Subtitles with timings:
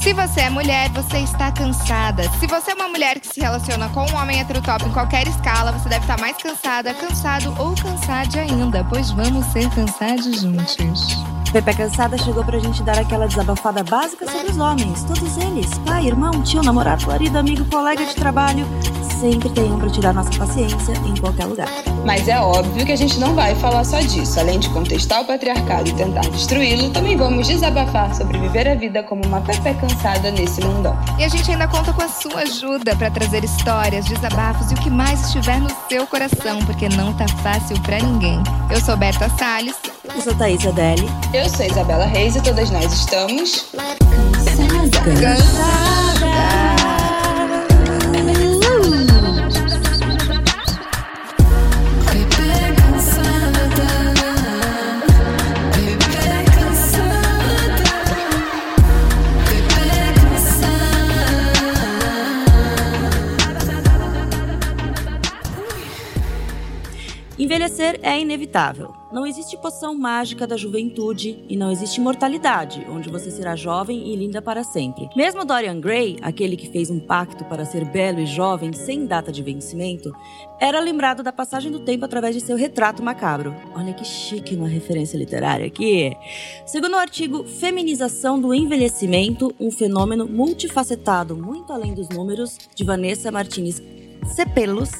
[0.00, 2.22] Se você é mulher, você está cansada.
[2.38, 5.72] Se você é uma mulher que se relaciona com um homem heterotop em qualquer escala,
[5.72, 11.26] você deve estar mais cansada, cansado ou cansade ainda, pois vamos ser cansados juntos.
[11.52, 15.04] Pepe Cansada chegou pra gente dar aquela desabafada básica sobre os homens.
[15.04, 18.66] Todos eles, pai, irmão, tio, namorado, marido, amigo, colega de trabalho,
[19.20, 21.68] sempre tem um pra tirar nossa paciência em qualquer lugar.
[22.04, 24.38] Mas é óbvio que a gente não vai falar só disso.
[24.38, 29.02] Além de contestar o patriarcado e tentar destruí-lo, também vamos desabafar sobre viver a vida
[29.02, 30.96] como uma Pepe Cansada nesse mundão.
[31.18, 34.78] E a gente ainda conta com a sua ajuda para trazer histórias, desabafos e o
[34.78, 38.42] que mais estiver no seu coração, porque não tá fácil para ninguém.
[38.70, 39.76] Eu sou Berta Salles.
[40.04, 41.08] Eu sou Thaís Adeli.
[41.34, 43.66] Eu sou Isabela Reis e todas nós estamos.
[43.72, 45.20] Cansada.
[45.20, 46.05] Cansada.
[67.56, 68.94] Envelhecer é inevitável.
[69.10, 74.14] Não existe poção mágica da juventude e não existe mortalidade, onde você será jovem e
[74.14, 75.08] linda para sempre.
[75.16, 79.32] Mesmo Dorian Gray, aquele que fez um pacto para ser belo e jovem sem data
[79.32, 80.14] de vencimento,
[80.60, 83.56] era lembrado da passagem do tempo através de seu retrato macabro.
[83.74, 86.14] Olha que chique uma referência literária aqui.
[86.66, 93.32] Segundo o artigo Feminização do Envelhecimento, um fenômeno multifacetado muito além dos números, de Vanessa
[93.32, 93.80] Martinez
[94.28, 94.90] Cepelos,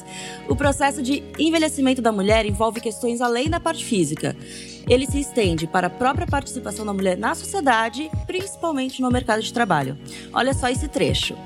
[0.49, 4.37] o processo de envelhecimento da mulher envolve questões além da parte física.
[4.89, 9.53] Ele se estende para a própria participação da mulher na sociedade, principalmente no mercado de
[9.53, 9.99] trabalho.
[10.33, 11.37] Olha só esse trecho.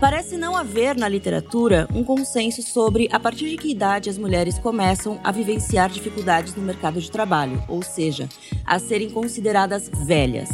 [0.00, 4.56] Parece não haver na literatura um consenso sobre a partir de que idade as mulheres
[4.56, 8.28] começam a vivenciar dificuldades no mercado de trabalho, ou seja,
[8.64, 10.48] a serem consideradas velhas.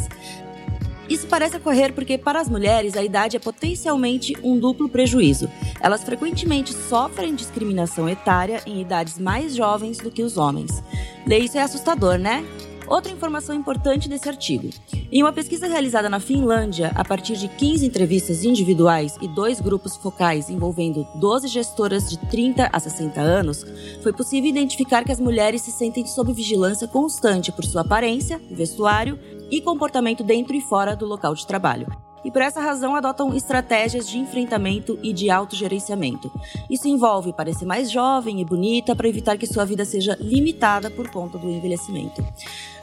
[1.09, 5.49] Isso parece ocorrer porque, para as mulheres, a idade é potencialmente um duplo prejuízo.
[5.79, 10.81] Elas frequentemente sofrem discriminação etária em idades mais jovens do que os homens.
[11.27, 12.43] Ler isso é assustador, né?
[12.87, 14.69] Outra informação importante desse artigo.
[15.11, 19.95] Em uma pesquisa realizada na Finlândia, a partir de 15 entrevistas individuais e dois grupos
[19.95, 23.65] focais envolvendo 12 gestoras de 30 a 60 anos,
[24.03, 29.17] foi possível identificar que as mulheres se sentem sob vigilância constante por sua aparência, vestuário
[29.51, 31.87] e comportamento dentro e fora do local de trabalho.
[32.25, 36.31] E por essa razão adotam estratégias de enfrentamento e de autogerenciamento.
[36.67, 41.07] Isso envolve parecer mais jovem e bonita para evitar que sua vida seja limitada por
[41.11, 42.25] conta do envelhecimento.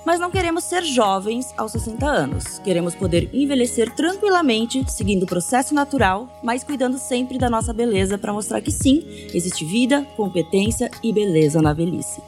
[0.06, 2.58] Mas não queremos ser jovens aos 60 anos.
[2.60, 8.32] Queremos poder envelhecer tranquilamente, seguindo o processo natural, mas cuidando sempre da nossa beleza para
[8.32, 12.22] mostrar que sim, existe vida, competência e beleza na velhice.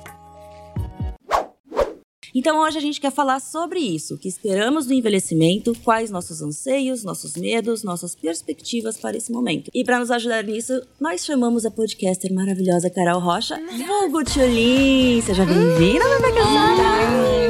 [2.37, 6.43] Então hoje a gente quer falar sobre isso, o que esperamos do envelhecimento, quais nossos
[6.43, 9.71] anseios, nossos medos, nossas perspectivas para esse momento.
[9.73, 13.57] E para nos ajudar nisso, nós chamamos a podcaster maravilhosa Carol Rocha,
[13.87, 15.23] vulgo Tchulin.
[15.23, 16.83] Seja bem-vinda, bebê casada!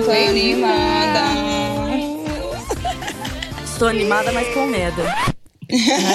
[0.04, 1.20] Tô animada!
[3.64, 5.00] Estou animada, mas com medo.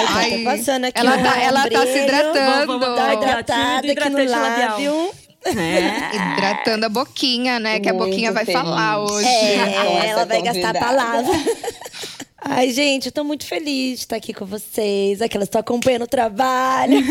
[0.10, 2.68] Ai, tá passando aqui ela tá- ela tá se hidratando.
[2.68, 5.12] Vamos, vamos uma hidratada aqui no lábio.
[5.46, 6.16] É.
[6.16, 7.80] Hidratando a boquinha, né?
[7.80, 8.62] Que a Muito boquinha vai feliz.
[8.62, 9.28] falar hoje.
[9.28, 11.32] É, ela vai gastar a palavra.
[12.42, 15.22] Ai, gente, eu tô muito feliz de estar aqui com vocês.
[15.22, 17.00] Aquelas que estão acompanhando o trabalho.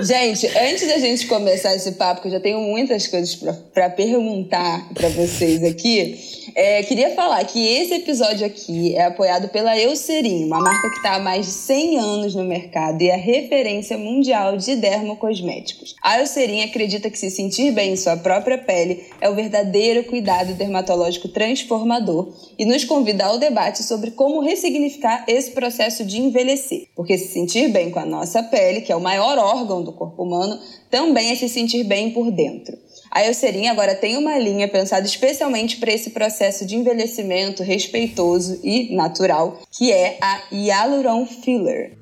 [0.00, 3.36] Gente, antes da gente começar esse papo, que eu já tenho muitas coisas
[3.72, 6.18] pra perguntar pra vocês aqui,
[6.56, 11.14] é, queria falar que esse episódio aqui é apoiado pela Eucerin, uma marca que está
[11.14, 15.94] há mais de 100 anos no mercado e é referência mundial de dermocosméticos.
[16.02, 20.54] A Eucerin acredita que se sentir bem em sua própria pele é o verdadeiro cuidado
[20.54, 26.88] dermatológico transformador e nos convida ao debate sobre como ressignificar esse processo de envelhecer.
[26.96, 30.22] Porque se sentir bem com a nossa pele, que é o maior órgão do corpo
[30.22, 30.58] humano,
[30.90, 32.76] também é se sentir bem por dentro.
[33.10, 38.94] A Eucerin agora tem uma linha pensada especialmente para esse processo de envelhecimento respeitoso e
[38.94, 41.98] natural, que é a Hyaluron Filler.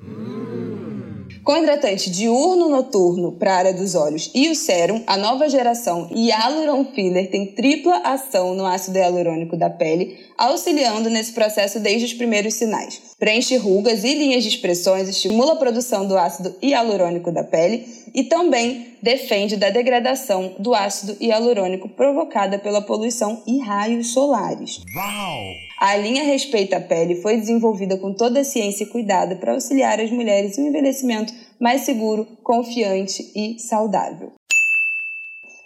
[1.43, 6.07] Com hidratante diurno noturno para a área dos olhos e o sérum, a nova geração
[6.11, 12.13] Hyaluron Filler tem tripla ação no ácido hialurônico da pele, auxiliando nesse processo desde os
[12.13, 13.01] primeiros sinais.
[13.17, 18.23] Preenche rugas e linhas de expressões, estimula a produção do ácido hialurônico da pele e
[18.25, 24.81] também defende da degradação do ácido hialurônico provocada pela poluição e raios solares.
[25.79, 29.99] A linha Respeita a Pele foi desenvolvida com toda a ciência e cuidado para auxiliar
[29.99, 34.31] as mulheres em um envelhecimento mais seguro, confiante e saudável.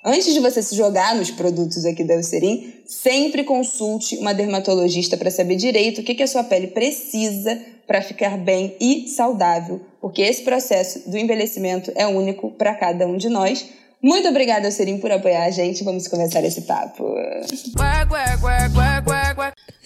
[0.07, 5.31] Antes de você se jogar nos produtos aqui da Eucerin, sempre consulte uma dermatologista para
[5.31, 10.21] saber direito o que, que a sua pele precisa para ficar bem e saudável, porque
[10.21, 13.65] esse processo do envelhecimento é único para cada um de nós.
[13.99, 15.83] Muito obrigada, Eucerin, por apoiar a gente.
[15.83, 17.15] Vamos começar esse papo.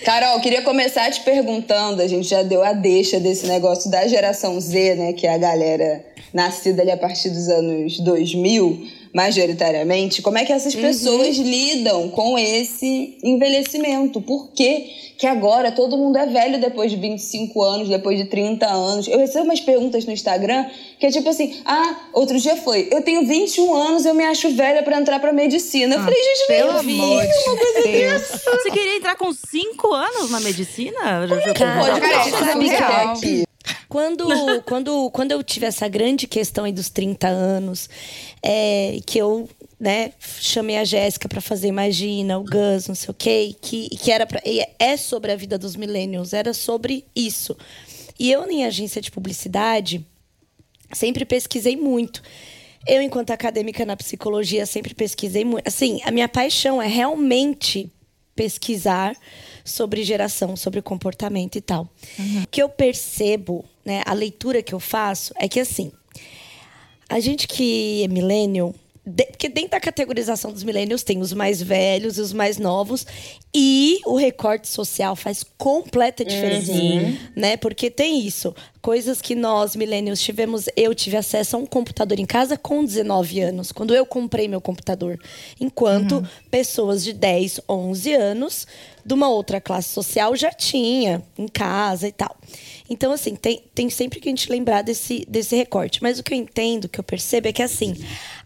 [0.03, 4.59] Carol, queria começar te perguntando, a gente já deu a deixa desse negócio da geração
[4.59, 10.37] Z, né, que é a galera nascida ali a partir dos anos 2000 majoritariamente, como
[10.37, 11.43] é que essas pessoas uhum.
[11.43, 14.21] lidam com esse envelhecimento?
[14.21, 18.65] Por que, que agora todo mundo é velho depois de 25 anos, depois de 30
[18.67, 19.07] anos?
[19.07, 20.65] Eu recebo umas perguntas no Instagram
[20.99, 24.49] que é tipo assim: ah, outro dia foi, eu tenho 21 anos, eu me acho
[24.51, 25.95] velha para entrar pra medicina.
[25.95, 28.23] Eu ah, falei, gente, pelo amor de uma coisa Deus.
[28.43, 31.27] Você queria entrar com 5 anos na medicina?
[31.27, 32.01] Como é que pode?
[32.01, 33.48] Cara, cara, aqui.
[33.89, 34.25] Quando,
[34.65, 37.89] quando, quando eu tive essa grande questão aí dos 30 anos,
[38.41, 39.49] é, que eu
[39.79, 44.11] né, chamei a Jéssica para fazer Imagina, o Gus, não sei o quê, que, que
[44.11, 44.41] era pra,
[44.77, 47.57] é sobre a vida dos millennials, era sobre isso.
[48.19, 50.05] E eu, em agência de publicidade,
[50.93, 52.21] sempre pesquisei muito.
[52.85, 55.67] Eu, enquanto acadêmica na psicologia, sempre pesquisei muito.
[55.67, 57.89] Assim, a minha paixão é realmente
[58.35, 59.15] pesquisar
[59.63, 61.87] sobre geração, sobre comportamento e tal.
[62.17, 62.43] Uhum.
[62.43, 65.91] O que eu percebo, né, a leitura que eu faço é que assim,
[67.09, 68.73] a gente que é millennial,
[69.09, 73.07] de, porque dentro da categorização dos millennials tem os mais velhos e os mais novos
[73.53, 77.17] e o recorte social faz completa diferença, uhum.
[77.35, 77.57] né?
[77.57, 82.25] Porque tem isso, coisas que nós millennials tivemos, eu tive acesso a um computador em
[82.25, 85.19] casa com 19 anos, quando eu comprei meu computador,
[85.59, 86.27] enquanto uhum.
[86.51, 88.67] pessoas de 10, 11 anos
[89.09, 92.37] de uma outra classe social já tinha em casa e tal.
[92.87, 96.01] Então, assim, tem, tem sempre que a gente lembrar desse, desse recorte.
[96.03, 97.95] Mas o que eu entendo, o que eu percebo é que, assim,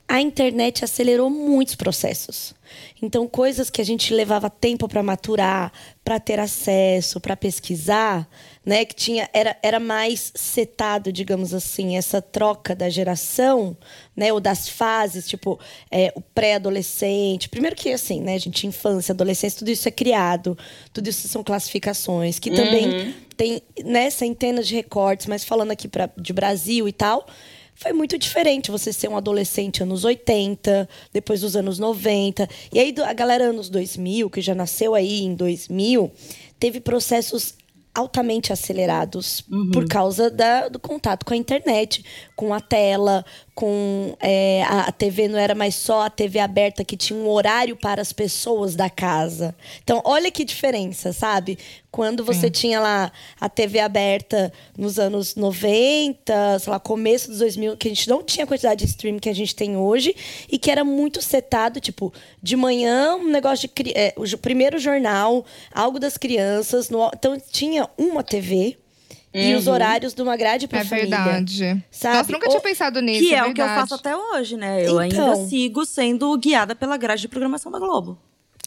[0.07, 2.55] a internet acelerou muitos processos.
[3.01, 5.69] Então, coisas que a gente levava tempo para maturar,
[6.01, 8.25] para ter acesso, para pesquisar,
[8.65, 13.75] né, que tinha era, era mais setado, digamos assim, essa troca da geração,
[14.15, 15.59] né, ou das fases, tipo,
[15.91, 17.49] é, o pré-adolescente.
[17.49, 20.57] Primeiro que assim, né, gente infância, adolescência, tudo isso é criado,
[20.93, 23.13] tudo isso são classificações que também uhum.
[23.35, 27.27] tem, né, centenas de recortes, mas falando aqui pra, de Brasil e tal,
[27.75, 32.47] foi muito diferente você ser um adolescente anos 80, depois dos anos 90.
[32.71, 36.11] E aí a galera anos 2000, que já nasceu aí em 2000,
[36.59, 37.55] teve processos
[37.93, 39.69] altamente acelerados uhum.
[39.71, 42.03] por causa da, do contato com a internet,
[42.35, 43.23] com a tela,
[43.53, 47.29] com é, a, a, TV não era mais só a TV aberta que tinha um
[47.29, 49.55] horário para as pessoas da casa.
[49.83, 51.57] Então, olha que diferença, sabe?
[51.93, 52.49] Quando você Sim.
[52.49, 57.91] tinha lá a TV aberta nos anos 90, sei lá, começo dos 2000, que a
[57.91, 60.15] gente não tinha a quantidade de streaming que a gente tem hoje
[60.51, 62.11] e que era muito setado, tipo,
[62.41, 67.87] de manhã um negócio de é, o primeiro jornal, algo das crianças, no, então tinha
[67.95, 68.75] uma TV
[69.35, 69.41] Uhum.
[69.41, 69.73] E os uhum.
[69.73, 71.15] horários de uma grade pra é família.
[71.15, 71.83] É verdade.
[71.89, 72.17] Sabe?
[72.17, 73.19] Nossa, nunca tinha pensado nisso.
[73.19, 74.87] Que é, é o que eu faço até hoje, né?
[74.87, 78.15] Eu então, ainda sigo sendo guiada pela grade de programação da Globo.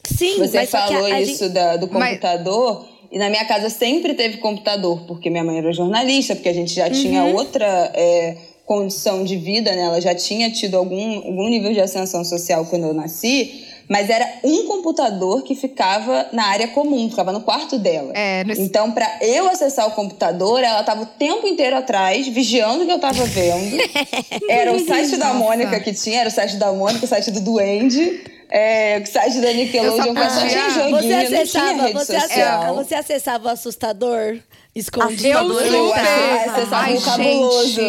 [0.07, 1.55] Sim, Você falou isso gente...
[1.55, 2.81] da, do computador.
[2.81, 2.96] Mas...
[3.17, 6.75] E na minha casa sempre teve computador, porque minha mãe era jornalista, porque a gente
[6.75, 6.93] já uhum.
[6.93, 8.37] tinha outra é,
[8.67, 9.85] condição de vida, né?
[9.85, 14.29] Ela já tinha tido algum, algum nível de ascensão social quando eu nasci mas era
[14.43, 18.13] um computador que ficava na área comum, ficava no quarto dela.
[18.15, 18.63] É, nesse...
[18.63, 22.93] Então, para eu acessar o computador, ela tava o tempo inteiro atrás, vigiando o que
[22.93, 23.77] eu tava vendo.
[24.51, 27.41] era o site da Mônica que tinha, era o site da Mônica, o site do
[27.41, 28.36] Duende.
[28.49, 32.25] É, o site da Nickelodeon, só tinha joguinho, você acessava, não tinha rede você social.
[32.25, 34.39] Acessava, você acessava o assustador?
[34.77, 35.27] Escondido.
[35.27, 36.67] Eu super!
[36.73, 37.81] Ai, cabuloso.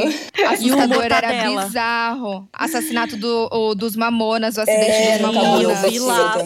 [0.49, 2.47] Assustador era bizarro.
[2.53, 5.83] Assassinato do, o, dos Mamonas, o acidente é, dos Mamonas.
[5.83, 6.37] Eu vi lá.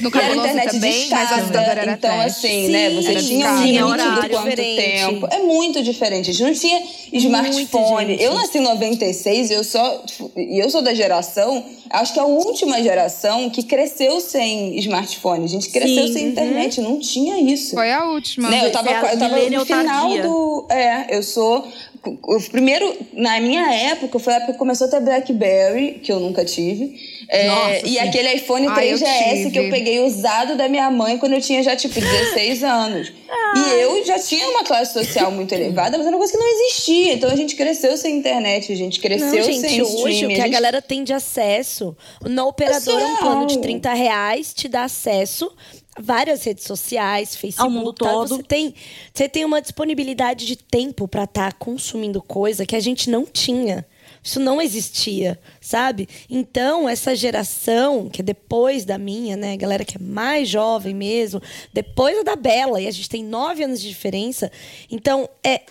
[0.00, 2.26] No Cabuloso também, mas o assustador era Então, trash.
[2.26, 2.90] assim, né?
[2.90, 3.52] Você era tinha
[3.86, 4.76] um limite do quanto diferente.
[4.76, 5.28] tempo.
[5.30, 6.30] É muito diferente.
[6.30, 8.16] A gente não tinha smartphone.
[8.20, 10.04] Eu nasci em 96 e eu sou,
[10.36, 15.44] eu sou da geração, acho que é a última geração que cresceu sem smartphone.
[15.44, 16.30] A gente cresceu Sim, sem uhum.
[16.30, 16.80] internet.
[16.80, 17.74] Não tinha isso.
[17.74, 18.48] Foi a última.
[18.50, 18.66] Né?
[18.66, 20.66] Eu tava, eu tava no final do.
[20.70, 21.66] É, eu sou.
[22.04, 26.20] O primeiro, na minha época, foi a época que começou a ter Blackberry, que eu
[26.20, 26.94] nunca tive.
[27.30, 27.98] É, Nossa, e sim.
[27.98, 31.98] aquele iPhone 3GS que eu peguei usado da minha mãe quando eu tinha já, tipo,
[31.98, 33.12] 16 anos.
[33.56, 36.46] E eu já tinha uma classe social muito elevada, mas era uma coisa que não
[36.46, 37.14] existia.
[37.14, 40.24] Então a gente cresceu sem internet, a gente cresceu não, gente, sem hoje, streaming.
[40.24, 40.40] o que a, gente...
[40.42, 45.50] a galera tem de acesso, na operadora, um plano de 30 reais te dá acesso
[45.98, 48.10] várias redes sociais, Facebook, ao mundo tá?
[48.10, 48.36] todo.
[48.36, 48.74] Você tem,
[49.12, 53.24] você tem uma disponibilidade de tempo para estar tá consumindo coisa que a gente não
[53.24, 53.86] tinha.
[54.22, 56.08] Isso não existia, sabe?
[56.30, 59.54] Então, essa geração, que é depois da minha, né?
[59.56, 61.42] Galera que é mais jovem mesmo,
[61.74, 64.50] depois da Bela, e a gente tem nove anos de diferença.
[64.90, 65.62] Então, é,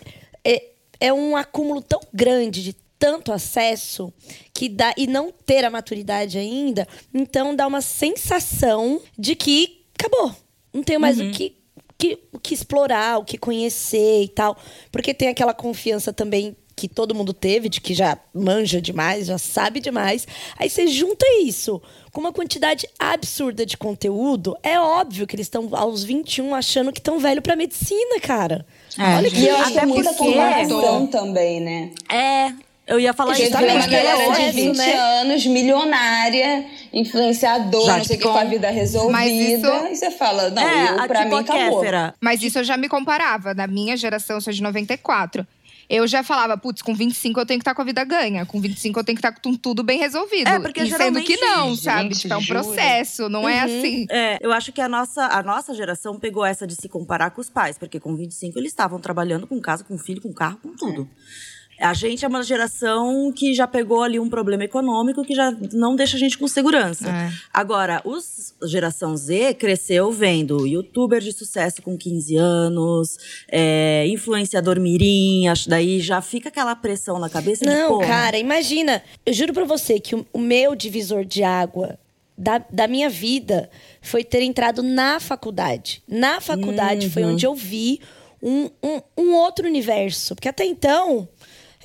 [0.45, 0.67] é,
[0.99, 4.13] é um acúmulo tão grande de tanto acesso
[4.53, 10.35] que dá e não ter a maturidade ainda, então dá uma sensação de que acabou.
[10.73, 11.29] Não tenho mais uhum.
[11.29, 11.55] o que
[11.97, 14.57] que, o que explorar, o que conhecer e tal.
[14.91, 19.37] Porque tem aquela confiança também que todo mundo teve, de que já manja demais, já
[19.37, 20.27] sabe demais.
[20.57, 21.81] Aí você junta isso
[22.11, 26.99] com uma quantidade absurda de conteúdo, é óbvio que eles estão aos 21 achando que
[26.99, 28.65] estão velho para medicina, cara.
[28.97, 31.91] É, Olha que eu acho que é formação também, né?
[32.11, 32.53] É,
[32.85, 33.43] eu ia falar isso.
[33.43, 34.93] Justamente uma galera de 20 né?
[34.93, 39.25] anos, milionária, influenciador, já não sei o que, com a vida resolvida.
[39.25, 39.67] Isso...
[39.91, 41.79] E você fala, não, é, eu, pra tipo mim acabou.
[41.79, 42.13] Kéfera.
[42.19, 43.53] Mas isso eu já me comparava.
[43.53, 45.45] Na minha geração, eu sou de 94
[45.89, 48.45] eu já falava, putz, com 25 eu tenho que estar tá com a vida ganha.
[48.45, 50.47] Com 25 eu tenho que estar tá com tudo bem resolvido.
[50.47, 52.15] É, porque e sendo que não, sabe?
[52.15, 53.59] Tipo, é um processo, não é uhum.
[53.59, 54.05] é assim.
[54.09, 57.41] É, eu acho que a nossa, a nossa geração pegou essa de se comparar com
[57.41, 60.75] os pais, porque com 25 eles estavam trabalhando com casa, com filho, com carro, com
[60.75, 61.07] tudo.
[61.49, 61.52] É.
[61.83, 65.95] A gente é uma geração que já pegou ali um problema econômico que já não
[65.95, 67.09] deixa a gente com segurança.
[67.09, 67.31] É.
[67.53, 73.17] Agora, os geração Z cresceu vendo youtuber de sucesso com 15 anos,
[73.51, 79.03] é, influenciador mirim, acho, daí já fica aquela pressão na cabeça Não, de, cara, imagina.
[79.25, 81.99] Eu juro pra você que o, o meu divisor de água
[82.37, 83.69] da, da minha vida
[84.01, 86.01] foi ter entrado na faculdade.
[86.07, 87.11] Na faculdade uhum.
[87.11, 87.99] foi onde eu vi
[88.41, 90.35] um, um, um outro universo.
[90.35, 91.27] Porque até então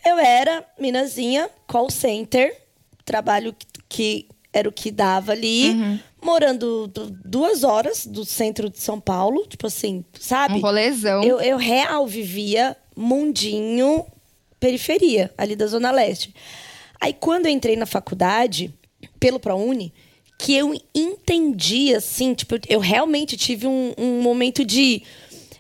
[0.05, 2.57] eu era minazinha, call center,
[3.05, 3.55] trabalho
[3.89, 5.99] que era o que dava ali, uhum.
[6.23, 6.91] morando
[7.25, 10.55] duas horas do centro de São Paulo, tipo assim, sabe?
[10.55, 11.23] Um rolezão.
[11.23, 14.05] Eu, eu real vivia mundinho,
[14.59, 16.35] periferia, ali da Zona Leste.
[17.01, 18.75] Aí quando eu entrei na faculdade,
[19.21, 19.93] pelo ProUni,
[20.39, 25.03] que eu entendi, assim, tipo, eu realmente tive um, um momento de.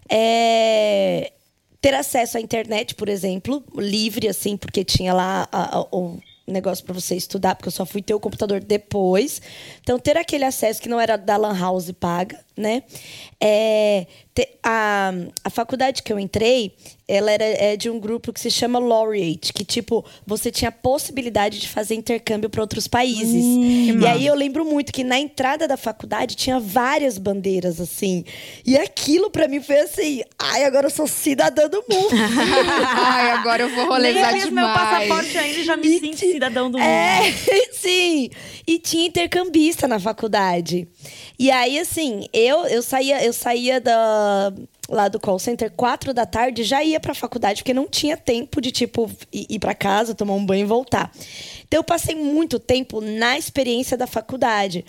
[0.08, 1.32] É,
[1.80, 6.84] ter acesso à internet, por exemplo, livre, assim, porque tinha lá a, a, o negócio
[6.84, 9.40] para você estudar, porque eu só fui ter o computador depois.
[9.80, 12.82] Então, ter aquele acesso que não era da Lan House paga, né?
[13.40, 14.06] É,
[14.62, 15.12] a,
[15.44, 16.74] a faculdade que eu entrei,
[17.08, 20.72] ela era é de um grupo que se chama Laureate, que tipo, você tinha a
[20.72, 23.42] possibilidade de fazer intercâmbio para outros países.
[23.44, 28.24] Hum, e aí eu lembro muito que na entrada da faculdade tinha várias bandeiras assim.
[28.66, 32.10] E aquilo para mim foi assim, ai, agora eu sou cidadã do mundo.
[32.94, 34.50] ai, agora eu vou rolezar demais.
[34.50, 37.36] meu passaporte ainda já me e sinto cidadão do é, mundo.
[37.50, 38.28] É, sim.
[38.66, 40.86] E tinha intercambista na faculdade.
[41.38, 44.52] E aí assim, eu eu saía eu saía da
[44.88, 48.60] lá do call center, quatro da tarde, já ia pra faculdade, porque não tinha tempo
[48.60, 51.12] de, tipo, ir para casa, tomar um banho e voltar.
[51.66, 54.84] Então, eu passei muito tempo na experiência da faculdade.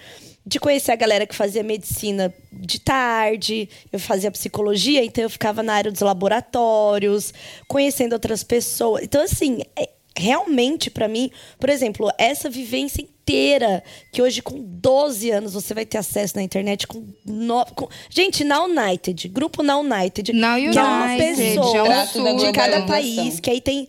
[0.45, 5.61] De conhecer a galera que fazia medicina de tarde, eu fazia psicologia, então eu ficava
[5.61, 7.33] na área dos laboratórios,
[7.67, 9.03] conhecendo outras pessoas.
[9.03, 11.29] Então, assim, é, realmente, para mim,
[11.59, 16.41] por exemplo, essa vivência inteira, que hoje com 12 anos você vai ter acesso na
[16.41, 17.63] internet com, no...
[17.67, 17.87] com...
[18.09, 23.39] gente, na United, grupo na United, na United, que é uma pessoa de cada país,
[23.39, 23.87] que aí tem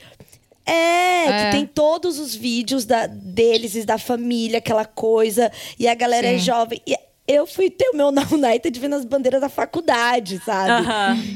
[0.67, 5.51] é, é, que tem todos os vídeos da, deles e da família, aquela coisa.
[5.79, 6.37] E a galera é Sim.
[6.37, 6.83] é jovem.
[6.87, 6.97] E
[7.31, 10.87] eu fui ter o meu na United vendo as bandeiras da faculdade, sabe?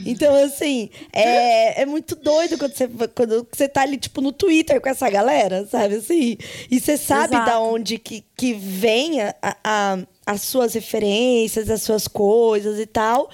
[0.05, 4.81] Então, assim, é, é muito doido quando você, quando você tá ali, tipo, no Twitter
[4.81, 5.97] com essa galera, sabe?
[5.97, 6.37] Assim,
[6.71, 7.51] e você sabe Exato.
[7.51, 13.31] da onde que, que vem a, a, as suas referências, as suas coisas e tal.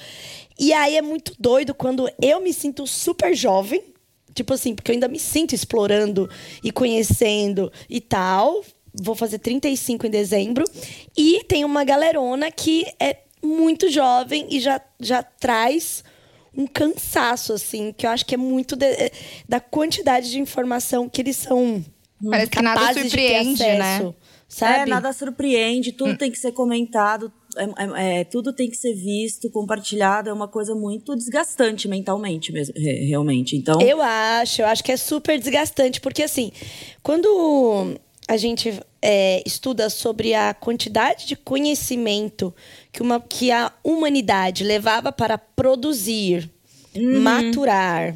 [0.59, 3.83] E aí é muito doido quando eu me sinto super jovem,
[4.35, 6.29] tipo assim, porque eu ainda me sinto explorando
[6.63, 8.63] e conhecendo e tal
[8.95, 10.65] vou fazer 35 em dezembro.
[11.17, 16.05] E tem uma galerona que é muito jovem e já, já traz
[16.57, 19.13] um cansaço, assim, que eu acho que é muito de, é,
[19.49, 21.85] da quantidade de informação que eles são
[22.29, 24.15] Parece que nada surpreende, né?
[24.47, 24.81] Sabe?
[24.81, 26.17] É, nada surpreende, tudo hum.
[26.17, 30.49] tem que ser comentado, é, é, é, tudo tem que ser visto, compartilhado, é uma
[30.49, 33.57] coisa muito desgastante mentalmente mesmo, realmente.
[33.57, 33.81] Então.
[33.81, 36.51] Eu acho, eu acho que é super desgastante, porque assim,
[37.01, 37.97] quando
[38.31, 42.55] a gente é, estuda sobre a quantidade de conhecimento
[42.93, 46.49] que, uma, que a humanidade levava para produzir,
[46.95, 47.23] uhum.
[47.23, 48.15] maturar,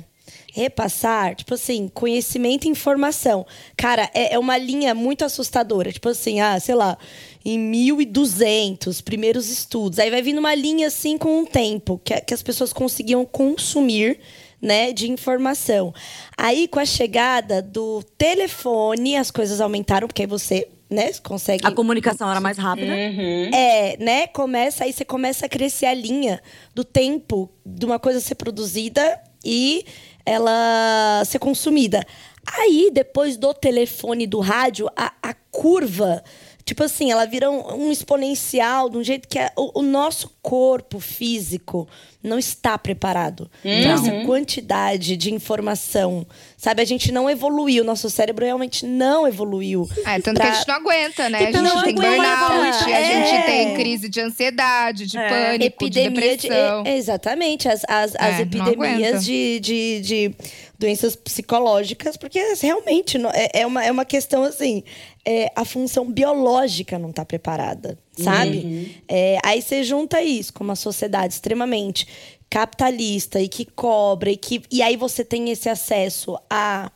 [0.53, 3.45] repassar, tipo assim, conhecimento e informação.
[3.77, 5.91] Cara, é, é, uma linha muito assustadora.
[5.91, 6.97] Tipo assim, ah, sei lá,
[7.45, 9.99] em 1200, primeiros estudos.
[9.99, 14.21] Aí vai vindo uma linha assim com um tempo que, que as pessoas conseguiam consumir
[14.65, 15.93] né, de informação.
[16.39, 21.67] Aí, com a chegada do telefone, as coisas aumentaram, porque aí você né, consegue.
[21.67, 22.91] A comunicação era mais rápida.
[22.91, 23.51] Uhum.
[23.55, 24.27] É, né?
[24.27, 26.41] Começa, aí você começa a crescer a linha
[26.75, 29.85] do tempo de uma coisa ser produzida e
[30.25, 32.07] ela ser consumida.
[32.47, 36.25] Aí, depois do telefone do rádio, a, a curva
[36.65, 40.35] Tipo assim, ela vira um, um exponencial de um jeito que é, o, o, nosso
[40.41, 41.87] corpo físico
[42.23, 43.83] não está preparado uhum.
[43.83, 46.27] para essa quantidade de informação.
[46.57, 49.87] Sabe, a gente não evoluiu, nosso cérebro realmente não evoluiu.
[50.07, 50.47] É, tanto pra...
[50.47, 51.51] que a gente não aguenta, né?
[51.51, 52.97] Então, a gente tem burnout, é.
[52.97, 55.29] a gente tem crise de ansiedade, de é.
[55.29, 56.83] pânico, Epidemia de depressão.
[56.83, 60.35] De, exatamente, as, as, as é, epidemias de, de, de
[60.79, 64.83] doenças psicológicas, porque realmente é, é, uma, é uma questão assim.
[65.27, 68.59] É, a função biológica não está preparada, sabe?
[68.59, 68.89] Uhum.
[69.09, 72.07] É, aí você junta isso com uma sociedade extremamente
[72.51, 76.93] capitalista e que cobra e que e aí você tem esse acesso a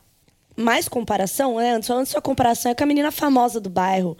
[0.55, 1.73] mais comparação, né?
[1.73, 4.17] Antes, antes a comparação é com a menina famosa do bairro,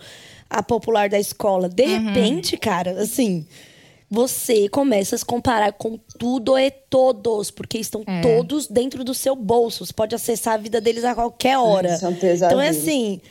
[0.50, 1.70] a popular da escola.
[1.70, 2.08] De uhum.
[2.08, 3.46] repente, cara, assim,
[4.10, 8.22] você começa a se comparar com tudo e todos, porque estão é.
[8.22, 9.86] todos dentro do seu bolso.
[9.86, 11.90] Você pode acessar a vida deles a qualquer hora.
[11.90, 13.22] É, então é assim.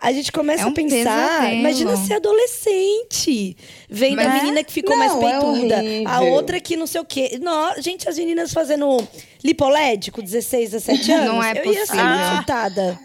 [0.00, 1.60] A gente começa é um a pensar, pesadelo.
[1.60, 3.54] imagina ser adolescente,
[3.88, 6.86] vendo Mas, a menina que ficou não, mais é peituda, é a outra que não
[6.86, 7.38] sei o quê.
[7.40, 9.06] Não, gente, as meninas fazendo
[9.44, 12.98] lipoled com 16, 17 anos, não é eu ia ser muito surtada.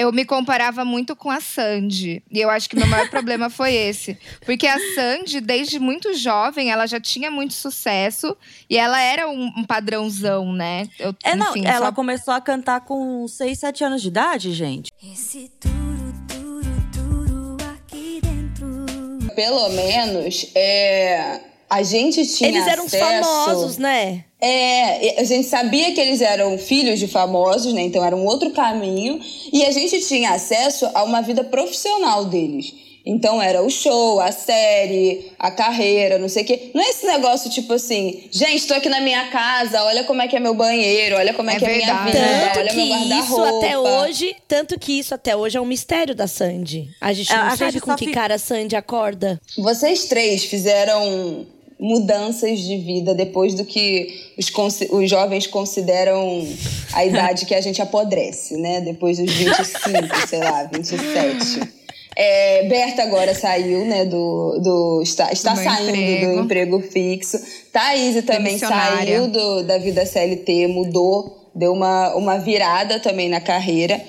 [0.00, 2.22] Eu me comparava muito com a Sandy.
[2.30, 4.16] E eu acho que meu maior problema foi esse.
[4.46, 8.34] Porque a Sandy, desde muito jovem, ela já tinha muito sucesso.
[8.68, 10.88] E ela era um, um padrãozão, né?
[10.98, 11.92] Eu, é, não, enfim, ela só...
[11.92, 14.90] começou a cantar com 6, 7 anos de idade, gente.
[15.02, 19.34] Esse turu, turu, turu aqui dentro.
[19.34, 21.40] Pelo menos, é
[21.70, 23.22] a gente tinha Eles eram acesso...
[23.22, 24.24] famosos, né?
[24.40, 27.82] É, a gente sabia que eles eram filhos de famosos, né?
[27.82, 29.20] Então era um outro caminho.
[29.52, 32.74] E a gente tinha acesso a uma vida profissional deles.
[33.04, 36.70] Então era o show, a série, a carreira, não sei o quê.
[36.74, 40.28] Não é esse negócio tipo assim, gente, tô aqui na minha casa, olha como é
[40.28, 41.90] que é meu banheiro, olha como é, é que verdade.
[41.90, 43.48] é minha vida, tanto olha que meu guarda-roupa.
[43.48, 46.90] Isso até hoje, tanto que isso até hoje é um mistério da Sandy.
[47.00, 49.40] A gente não a sabe gente com que cara a Sandy acorda.
[49.56, 51.46] Vocês três fizeram
[51.80, 54.52] mudanças de vida depois do que os,
[54.90, 56.46] os jovens consideram
[56.92, 58.82] a idade que a gente apodrece, né?
[58.82, 61.80] Depois dos 25, sei lá, 27.
[62.16, 66.34] É, Berta agora saiu, né, do, do está, está do saindo emprego.
[66.34, 67.40] do emprego fixo.
[67.72, 74.00] Thaís também saiu do, da vida CLT, mudou, deu uma, uma virada também na carreira.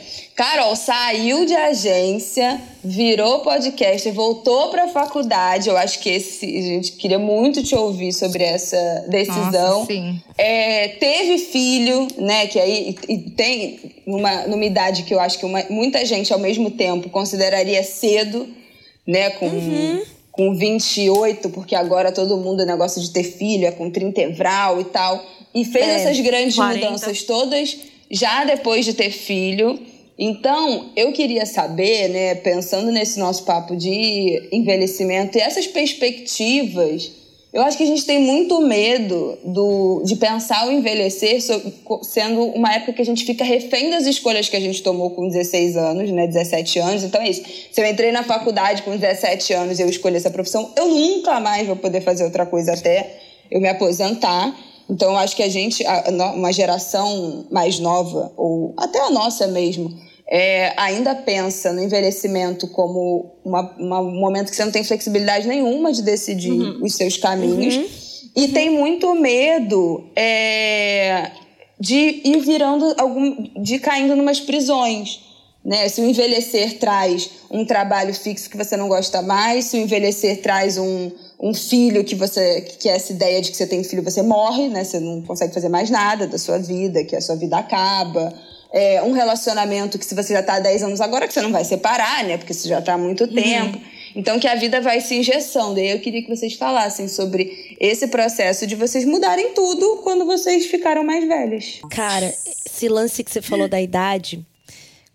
[0.41, 5.69] Carol saiu de agência, virou podcaster, voltou para a faculdade.
[5.69, 9.82] Eu acho que esse, a gente queria muito te ouvir sobre essa decisão.
[9.82, 10.19] Nossa, sim.
[10.36, 12.47] É, teve filho, né?
[12.47, 12.93] Que aí
[13.38, 17.84] tem uma, numa idade que eu acho que uma, muita gente ao mesmo tempo consideraria
[17.84, 18.49] cedo,
[19.06, 19.30] né?
[19.30, 20.01] Com, uhum.
[20.32, 24.82] com 28, porque agora todo mundo é negócio de ter filho, é com 30 evral
[24.82, 25.23] e tal.
[25.54, 26.84] E fez é, essas grandes 40.
[26.84, 27.77] mudanças todas
[28.10, 29.80] já depois de ter filho.
[30.17, 37.12] Então, eu queria saber, né, pensando nesse nosso papo de envelhecimento e essas perspectivas,
[37.54, 41.41] eu acho que a gente tem muito medo do, de pensar o envelhecer
[42.02, 45.28] sendo uma época que a gente fica refém das escolhas que a gente tomou com
[45.28, 47.04] 16 anos, né, 17 anos.
[47.04, 47.43] Então é isso.
[47.71, 51.41] Se eu entrei na faculdade com 17 anos e eu escolhi essa profissão, eu nunca
[51.41, 53.19] mais vou poder fazer outra coisa até
[53.50, 54.56] eu me aposentar.
[54.91, 55.86] Então, eu acho que a gente,
[56.36, 59.89] uma geração mais nova, ou até a nossa mesmo,
[60.27, 65.47] é, ainda pensa no envelhecimento como uma, uma, um momento que você não tem flexibilidade
[65.47, 66.84] nenhuma de decidir uhum.
[66.84, 67.77] os seus caminhos.
[67.77, 67.88] Uhum.
[68.36, 68.51] E uhum.
[68.51, 71.32] tem muito medo é,
[71.80, 73.62] de ir virando algum.
[73.63, 75.21] de caindo numas prisões.
[75.63, 75.88] Né?
[75.88, 80.41] Se o envelhecer traz um trabalho fixo que você não gosta mais, se o envelhecer
[80.41, 82.62] traz um, um filho que você.
[82.62, 84.84] que é essa ideia de que você tem filho, você morre, né?
[84.84, 88.32] Você não consegue fazer mais nada da sua vida, que a sua vida acaba
[88.71, 91.51] é, um relacionamento que se você já está há 10 anos agora, que você não
[91.51, 92.38] vai separar, né?
[92.38, 93.34] Porque você já está há muito uhum.
[93.34, 93.80] tempo.
[94.15, 95.73] Então, que a vida vai se injeção.
[95.73, 100.65] Daí eu queria que vocês falassem sobre esse processo de vocês mudarem tudo quando vocês
[100.65, 101.80] ficaram mais velhas.
[101.89, 102.34] Cara,
[102.65, 104.45] esse lance que você falou da idade,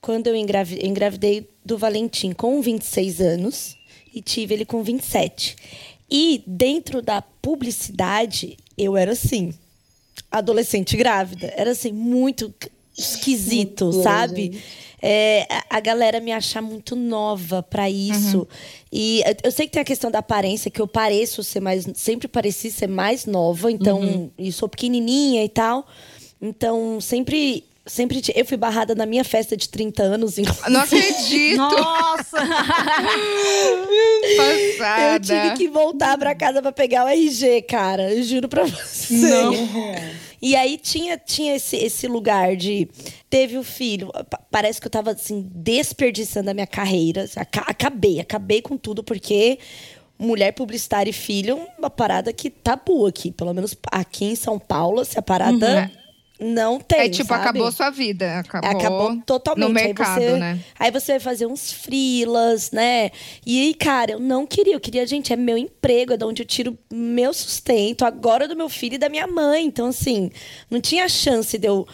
[0.01, 3.77] quando eu engravidei, engravidei do Valentim com 26 anos
[4.15, 5.57] e tive ele com 27.
[6.11, 9.53] E dentro da publicidade, eu era assim,
[10.31, 11.53] adolescente grávida.
[11.57, 12.53] Era assim, muito
[12.97, 14.61] esquisito, sabe?
[15.03, 18.39] É, a galera me achar muito nova para isso.
[18.39, 18.47] Uhum.
[18.91, 21.87] E eu sei que tem a questão da aparência, que eu pareço ser mais.
[21.95, 24.31] Sempre pareci ser mais nova, então, uhum.
[24.39, 25.87] e sou pequenininha e tal.
[26.41, 30.37] Então, sempre Sempre eu fui barrada na minha festa de 30 anos.
[30.39, 30.71] Inclusive.
[30.71, 31.57] Não acredito!
[31.57, 32.39] Nossa!
[34.37, 35.15] Passada.
[35.15, 38.13] Eu tive que voltar pra casa pra pegar o RG, cara.
[38.13, 39.15] Eu juro pra você.
[39.15, 39.53] Não.
[40.43, 42.89] E aí tinha, tinha esse, esse lugar de.
[43.31, 44.11] Teve o filho.
[44.51, 47.25] Parece que eu tava assim, desperdiçando a minha carreira.
[47.37, 49.61] Acabei, acabei com tudo, porque
[50.19, 53.31] mulher publicitária e filho, uma parada que tabu aqui.
[53.31, 55.91] Pelo menos aqui em São Paulo, se a parada.
[55.95, 56.06] Uhum
[56.41, 57.01] não tem.
[57.01, 57.41] É tipo, sabe?
[57.43, 58.39] acabou sua vida.
[58.39, 59.69] Acabou, acabou totalmente.
[59.69, 60.61] No mercado, aí você, né?
[60.79, 63.11] Aí você vai fazer uns frilas, né?
[63.45, 64.75] E, cara, eu não queria.
[64.75, 68.57] Eu queria, gente, é meu emprego, é de onde eu tiro meu sustento, agora do
[68.57, 69.65] meu filho e da minha mãe.
[69.65, 70.31] Então, assim,
[70.71, 71.87] não tinha chance de eu.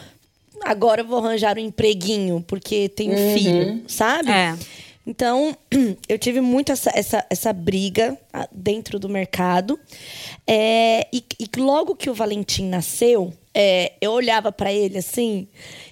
[0.63, 3.33] Agora eu vou arranjar um empreguinho, porque tenho uhum.
[3.33, 4.31] filho, sabe?
[4.31, 4.55] É.
[5.05, 5.55] Então,
[6.07, 9.79] eu tive muito essa, essa, essa briga ah, dentro do mercado.
[10.47, 15.47] É, e, e logo que o Valentim nasceu, é, eu olhava para ele assim,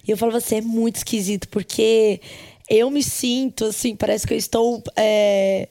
[0.08, 2.22] e eu falava assim: é muito esquisito, porque
[2.70, 4.82] eu me sinto assim, parece que eu estou.
[4.96, 5.68] É,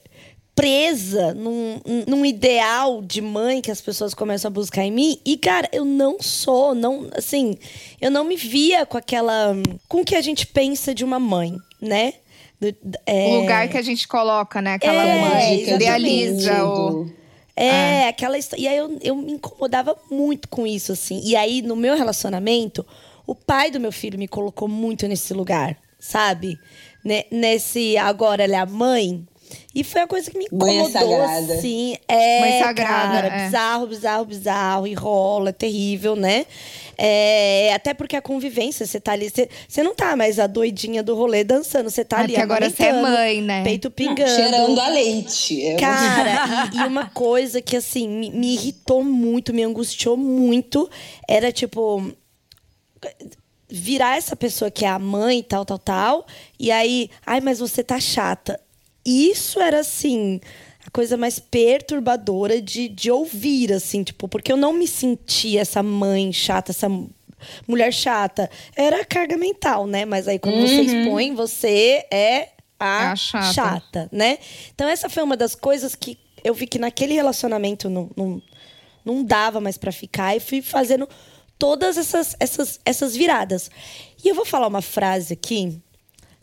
[0.53, 5.19] presa num, num ideal de mãe que as pessoas começam a buscar em mim.
[5.25, 7.57] E, cara, eu não sou, não, assim,
[7.99, 9.55] eu não me via com aquela.
[9.89, 12.13] com o que a gente pensa de uma mãe, né?
[13.07, 13.29] É...
[13.29, 14.75] O lugar que a gente coloca, né?
[14.75, 17.11] Aquela é, mãe que idealiza o.
[17.57, 18.09] É, ah.
[18.09, 18.63] aquela história.
[18.63, 21.21] E aí eu, eu me incomodava muito com isso, assim.
[21.25, 22.87] E aí, no meu relacionamento,
[23.27, 26.59] o pai do meu filho me colocou muito nesse lugar, sabe?
[27.31, 29.27] nesse agora ela é a mãe.
[29.75, 31.97] E foi a coisa que me incomodou, assim.
[32.07, 33.45] É, mãe sagrada, cara, é.
[33.47, 34.87] bizarro, bizarro, bizarro.
[34.87, 36.47] E rola, é terrível, né?
[37.03, 39.33] É, até porque a convivência, você tá ali.
[39.67, 42.37] Você não tá mais a doidinha do rolê dançando, você tá é ali.
[42.37, 43.65] agora você é mãe, né?
[43.65, 44.29] Peito pingando.
[44.29, 45.65] Cheirando a leite.
[45.65, 50.91] É Cara, e, e, uma coisa que, assim, me, me irritou muito, me angustiou muito,
[51.27, 52.13] era tipo
[53.67, 56.27] virar essa pessoa que é a mãe, tal, tal, tal,
[56.59, 58.61] e aí, ai, mas você tá chata.
[59.07, 60.39] Isso era assim
[60.93, 66.33] coisa mais perturbadora de, de ouvir, assim, tipo, porque eu não me sentia essa mãe
[66.33, 66.89] chata, essa
[67.67, 68.51] mulher chata.
[68.77, 70.05] Era a carga mental, né?
[70.05, 70.67] Mas aí quando uhum.
[70.67, 73.53] você expõe, você é a, é a chata.
[73.53, 74.09] chata.
[74.13, 74.39] né?
[74.75, 78.43] Então essa foi uma das coisas que eu vi que naquele relacionamento não, não,
[79.05, 81.09] não dava mais para ficar e fui fazendo
[81.59, 83.71] todas essas, essas, essas viradas.
[84.25, 85.81] E eu vou falar uma frase aqui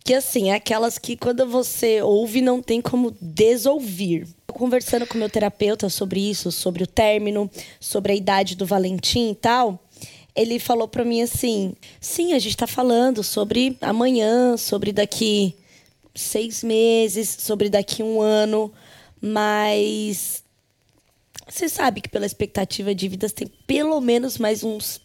[0.08, 4.26] que assim, é aquelas que quando você ouve não tem como desouvir.
[4.48, 9.36] Conversando com meu terapeuta sobre isso, sobre o término, sobre a idade do Valentim e
[9.36, 9.78] tal,
[10.34, 15.54] ele falou para mim assim: sim, a gente tá falando sobre amanhã, sobre daqui
[16.16, 18.72] seis meses, sobre daqui um ano,
[19.20, 20.42] mas
[21.50, 25.02] você sabe que pela expectativa de vida tem pelo menos mais uns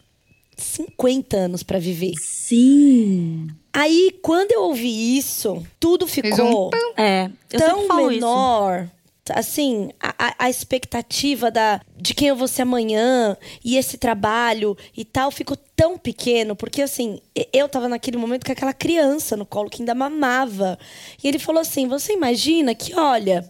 [0.57, 2.13] 50 anos para viver.
[2.21, 3.49] Sim.
[3.73, 7.01] Aí, quando eu ouvi isso, tudo ficou um...
[7.01, 8.83] é, tão menor.
[8.83, 8.93] Isso.
[9.31, 15.05] Assim, a, a, expectativa da, de quem eu vou ser amanhã e esse trabalho e
[15.05, 17.21] tal ficou tão pequeno, porque assim,
[17.53, 20.77] eu tava naquele momento com aquela criança no colo que ainda mamava.
[21.23, 23.49] E ele falou assim: Você imagina que, olha,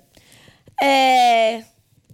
[0.79, 1.63] é,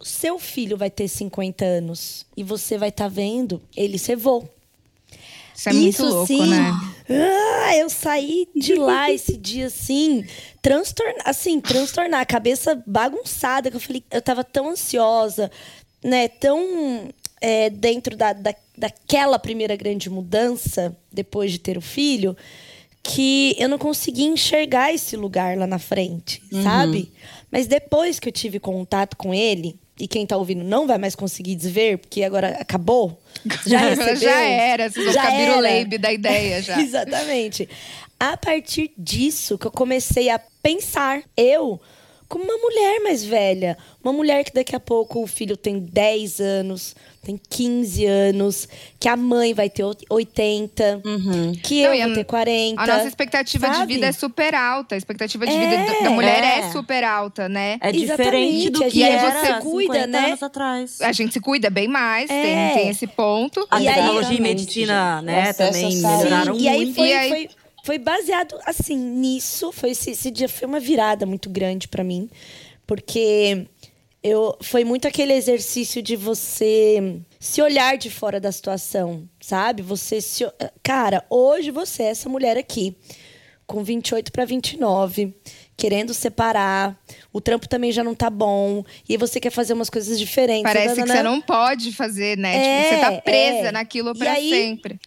[0.01, 4.47] seu filho vai ter 50 anos e você vai estar tá vendo ele ser vô.
[5.59, 6.71] Isso é muito louco, sim, né?
[7.09, 10.23] Ah, eu saí de lá esse dia assim,
[10.61, 15.51] transtornar, assim, transtornar, a cabeça bagunçada, que eu falei, eu tava tão ansiosa,
[16.01, 17.09] né, tão
[17.41, 22.37] é, dentro da, da, daquela primeira grande mudança, depois de ter o filho,
[23.03, 26.63] que eu não conseguia enxergar esse lugar lá na frente, uhum.
[26.63, 27.11] sabe?
[27.51, 31.13] Mas depois que eu tive contato com ele, e quem tá ouvindo não vai mais
[31.13, 33.21] conseguir desver, porque agora acabou.
[33.65, 34.15] Já recebeu.
[34.15, 36.79] já era, vocês vão já ficar da ideia já.
[36.81, 37.67] Exatamente.
[38.19, 41.79] A partir disso que eu comecei a pensar, eu
[42.29, 43.75] como uma mulher mais velha.
[44.03, 48.67] Uma mulher que daqui a pouco o filho tem 10 anos, tem 15 anos,
[48.99, 51.51] que a mãe vai ter 80, uhum.
[51.61, 52.81] que eu Não, vou ter 40.
[52.81, 53.79] A nossa expectativa sabe?
[53.79, 54.95] de vida é super alta.
[54.95, 56.59] A expectativa de é, vida da mulher é.
[56.59, 56.71] é.
[56.71, 57.77] super alta, né?
[57.81, 60.27] É diferente do que era você cuida, né?
[60.27, 61.01] anos atrás.
[61.01, 62.41] A gente se cuida bem mais, é.
[62.41, 63.67] tem, tem esse ponto.
[63.69, 66.63] A e tecnologia aí, e medicina, né, também melhoraram muito.
[66.63, 67.49] E aí foi, e aí, foi
[67.83, 69.71] foi baseado assim nisso.
[69.71, 72.29] Foi esse, esse dia foi uma virada muito grande para mim,
[72.85, 73.65] porque
[74.21, 79.81] eu foi muito aquele exercício de você se olhar de fora da situação, sabe?
[79.81, 80.45] Você se.
[80.83, 82.97] Cara, hoje você é essa mulher aqui,
[83.65, 85.33] com 28 para 29,
[85.77, 86.99] querendo separar.
[87.31, 88.83] O trampo também já não tá bom.
[89.07, 90.63] E você quer fazer umas coisas diferentes.
[90.63, 92.55] Parece que você não pode fazer, né?
[92.55, 93.71] É, tipo, você tá presa é.
[93.71, 94.99] naquilo para sempre.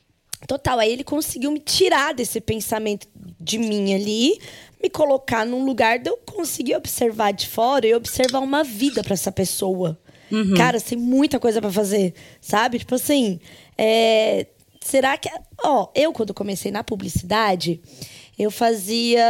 [0.46, 0.78] Total.
[0.78, 3.06] Aí ele conseguiu me tirar desse pensamento
[3.38, 4.38] de mim ali,
[4.82, 9.14] me colocar num lugar de eu conseguir observar de fora e observar uma vida para
[9.14, 9.98] essa pessoa.
[10.30, 10.54] Uhum.
[10.54, 12.78] Cara, tem muita coisa para fazer, sabe?
[12.78, 13.38] Tipo assim,
[13.78, 14.46] é...
[14.80, 15.28] será que.
[15.62, 17.80] Ó, eu quando comecei na publicidade,
[18.38, 19.24] eu fazia.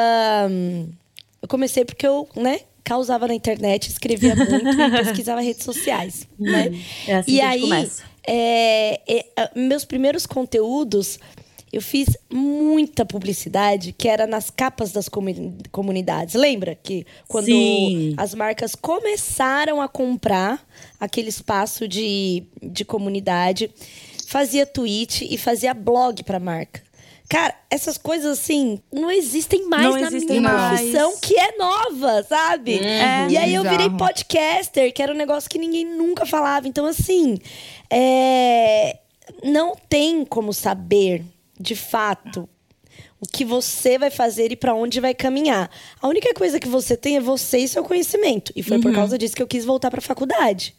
[1.40, 6.70] Eu comecei porque eu, né, causava na internet, escrevia muito e pesquisava redes sociais, né?
[7.06, 7.90] É assim e aí,
[8.26, 11.18] é, é, meus primeiros conteúdos
[11.72, 15.08] eu fiz muita publicidade que era nas capas das
[15.70, 16.35] comunidades.
[16.35, 18.14] Lembra que quando Sim.
[18.18, 20.62] as marcas começaram a comprar
[21.00, 23.70] aquele espaço de, de comunidade,
[24.26, 26.82] fazia tweet e fazia blog para marca.
[27.26, 30.80] Cara, essas coisas assim não existem mais não na existem minha mais.
[30.80, 32.74] profissão, que é nova, sabe?
[32.74, 36.68] Uhum, e aí eu virei podcaster, que era um negócio que ninguém nunca falava.
[36.68, 37.38] Então, assim,
[37.88, 38.98] é...
[39.42, 41.24] não tem como saber
[41.58, 42.48] de fato
[43.20, 45.70] o que você vai fazer e para onde vai caminhar.
[46.00, 48.52] A única coisa que você tem é você e seu conhecimento.
[48.56, 48.82] E foi uhum.
[48.82, 50.74] por causa disso que eu quis voltar para a faculdade.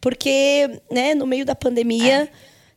[0.00, 2.30] Porque, né, no meio da pandemia,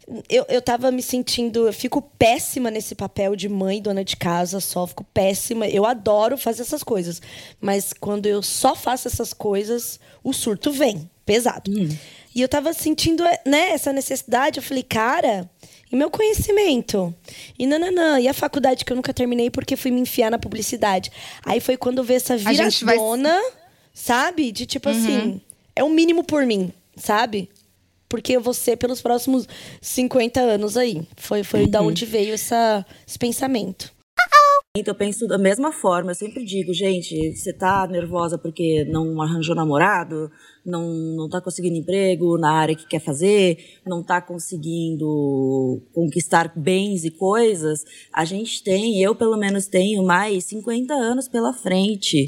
[0.08, 0.14] é.
[0.30, 1.68] eu, eu tava me sentindo.
[1.68, 5.68] Eu fico péssima nesse papel de mãe, dona de casa, só fico péssima.
[5.68, 7.22] Eu adoro fazer essas coisas.
[7.60, 11.70] Mas quando eu só faço essas coisas, o surto vem, pesado.
[11.72, 11.90] Uhum.
[12.36, 14.60] E eu tava sentindo né, essa necessidade.
[14.60, 15.50] Eu falei, cara,
[15.94, 17.14] e meu conhecimento.
[17.58, 18.20] E nananã.
[18.20, 21.12] E a faculdade que eu nunca terminei porque fui me enfiar na publicidade.
[21.46, 23.52] Aí foi quando veio essa viradona, vai...
[23.94, 24.52] sabe?
[24.52, 24.98] De tipo uhum.
[24.98, 25.42] assim,
[25.76, 27.48] é o mínimo por mim, sabe?
[28.10, 29.48] Porque eu vou ser pelos próximos
[29.82, 31.08] 50 anos aí.
[31.16, 31.70] Foi, foi uhum.
[31.70, 33.93] da onde veio essa, esse pensamento.
[34.76, 36.10] Então, eu penso da mesma forma.
[36.10, 40.32] Eu sempre digo, gente, você tá nervosa porque não arranjou namorado?
[40.66, 47.04] não não está conseguindo emprego na área que quer fazer, não está conseguindo conquistar bens
[47.04, 47.84] e coisas,
[48.14, 52.26] a gente tem, eu pelo menos tenho mais 50 anos pela frente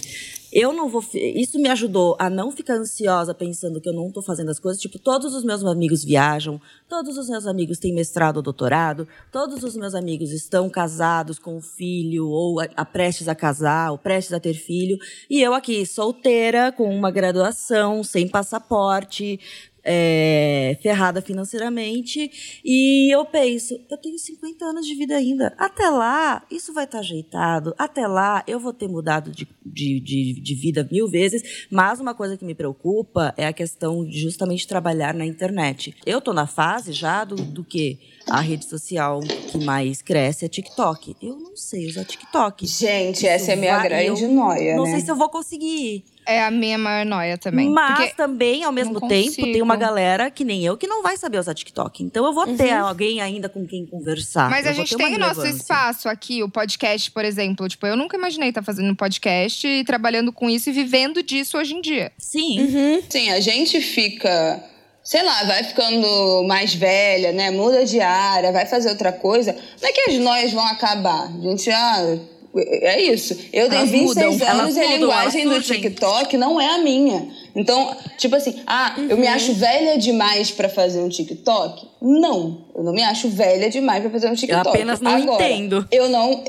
[0.55, 1.03] eu não vou.
[1.13, 4.81] Isso me ajudou a não ficar ansiosa pensando que eu não estou fazendo as coisas.
[4.81, 9.61] Tipo, todos os meus amigos viajam, todos os meus amigos têm mestrado ou doutorado, todos
[9.63, 13.97] os meus amigos estão casados com um filho, ou a, a prestes a casar, ou
[13.97, 14.97] prestes a ter filho.
[15.29, 19.37] E eu aqui, solteira, com uma graduação, sem passaporte,
[19.85, 22.59] é, ferrada financeiramente.
[22.65, 25.53] E eu penso, eu tenho 50 anos de vida ainda.
[25.57, 27.75] Até lá, isso vai estar tá ajeitado.
[27.77, 31.67] Até lá, eu vou ter mudado de, de, de, de, vida mil vezes.
[31.69, 35.95] Mas uma coisa que me preocupa é a questão de justamente trabalhar na internet.
[36.05, 38.14] Eu tô na fase já do, do que?
[38.29, 41.15] A rede social que mais cresce é TikTok.
[41.21, 42.65] Eu não sei usar TikTok.
[42.65, 44.75] Gente, isso essa é a minha vai, grande noia.
[44.75, 44.91] Não né?
[44.91, 46.03] sei se eu vou conseguir.
[46.27, 47.69] É a minha maior noia também.
[47.69, 51.37] Mas também, ao mesmo tempo, tem uma galera que nem eu que não vai saber
[51.37, 52.03] usar TikTok.
[52.03, 52.57] Então eu vou uhum.
[52.57, 54.49] ter alguém ainda com quem conversar.
[54.49, 57.67] Mas a gente tem o nosso espaço aqui, o podcast, por exemplo.
[57.67, 61.59] Tipo, eu nunca imaginei estar fazendo um podcast e trabalhando com isso e vivendo disso
[61.59, 62.11] hoje em dia.
[62.17, 62.59] Sim.
[62.59, 63.03] Uhum.
[63.07, 64.63] Sim, a gente fica
[65.05, 67.51] sei lá, vai ficando mais velha, né?
[67.51, 69.55] Muda de área, vai fazer outra coisa.
[69.79, 71.31] Não é que as noias vão acabar.
[71.31, 72.17] A gente já
[72.57, 73.37] é isso.
[73.53, 77.27] Eu tenho 26 mudam, anos e a linguagem do TikTok não é a minha.
[77.55, 79.07] Então, tipo assim, ah, uhum.
[79.09, 79.33] eu me uhum.
[79.33, 81.87] acho velha demais para fazer um TikTok?
[82.01, 84.65] Não, eu não me acho velha demais para fazer um TikTok.
[84.65, 85.87] Eu apenas não Agora, entendo.
[85.91, 86.43] Eu não,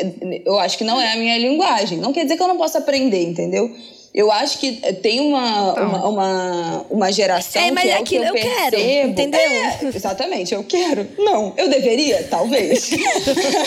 [0.45, 1.99] eu acho que não é a minha linguagem.
[1.99, 3.71] Não quer dizer que eu não possa aprender, entendeu?
[4.17, 5.89] Eu acho que tem uma, então.
[5.89, 8.71] uma, uma, uma, geração é, mas que é aquilo que eu, eu percebo.
[8.71, 9.41] quero, entendeu?
[9.41, 11.07] É, exatamente, eu quero.
[11.19, 12.93] Não, eu deveria, talvez.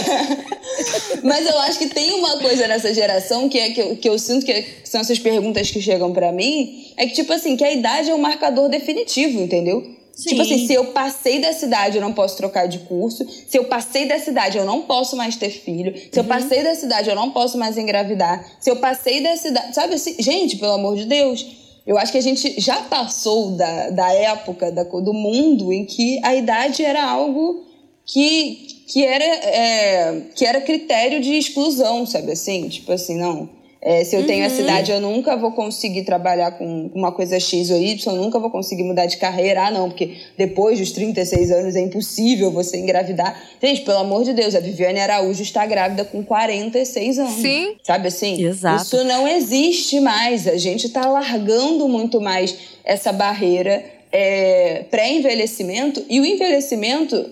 [1.21, 4.17] mas eu acho que tem uma coisa nessa geração que é que eu, que eu
[4.17, 7.71] sinto que são essas perguntas que chegam para mim, é que tipo assim, que a
[7.71, 9.98] idade é um marcador definitivo, entendeu?
[10.13, 10.29] Sim.
[10.29, 13.25] Tipo assim, se eu passei da cidade, eu não posso trocar de curso.
[13.47, 15.95] Se eu passei da cidade, eu não posso mais ter filho.
[15.95, 16.09] Se uhum.
[16.15, 18.45] eu passei da cidade, eu não posso mais engravidar.
[18.59, 19.73] Se eu passei da cidade.
[19.73, 21.45] Sabe assim, gente, pelo amor de Deus.
[21.87, 26.19] Eu acho que a gente já passou da, da época da, do mundo em que
[26.23, 27.65] a idade era algo
[28.05, 32.67] que, que, era, é, que era critério de exclusão, sabe assim?
[32.69, 34.51] Tipo assim, não é, se eu tenho uhum.
[34.51, 38.37] a cidade, eu nunca vou conseguir trabalhar com uma coisa X ou Y, eu nunca
[38.37, 39.67] vou conseguir mudar de carreira.
[39.67, 43.41] Ah, não, porque depois dos 36 anos é impossível você engravidar.
[43.63, 47.41] Gente, pelo amor de Deus, a Viviane Araújo está grávida com 46 anos.
[47.41, 47.75] Sim.
[47.81, 48.43] Sabe assim?
[48.43, 48.83] Exato.
[48.83, 50.45] Isso não existe mais.
[50.45, 57.29] A gente está largando muito mais essa barreira é, pré-envelhecimento e o envelhecimento.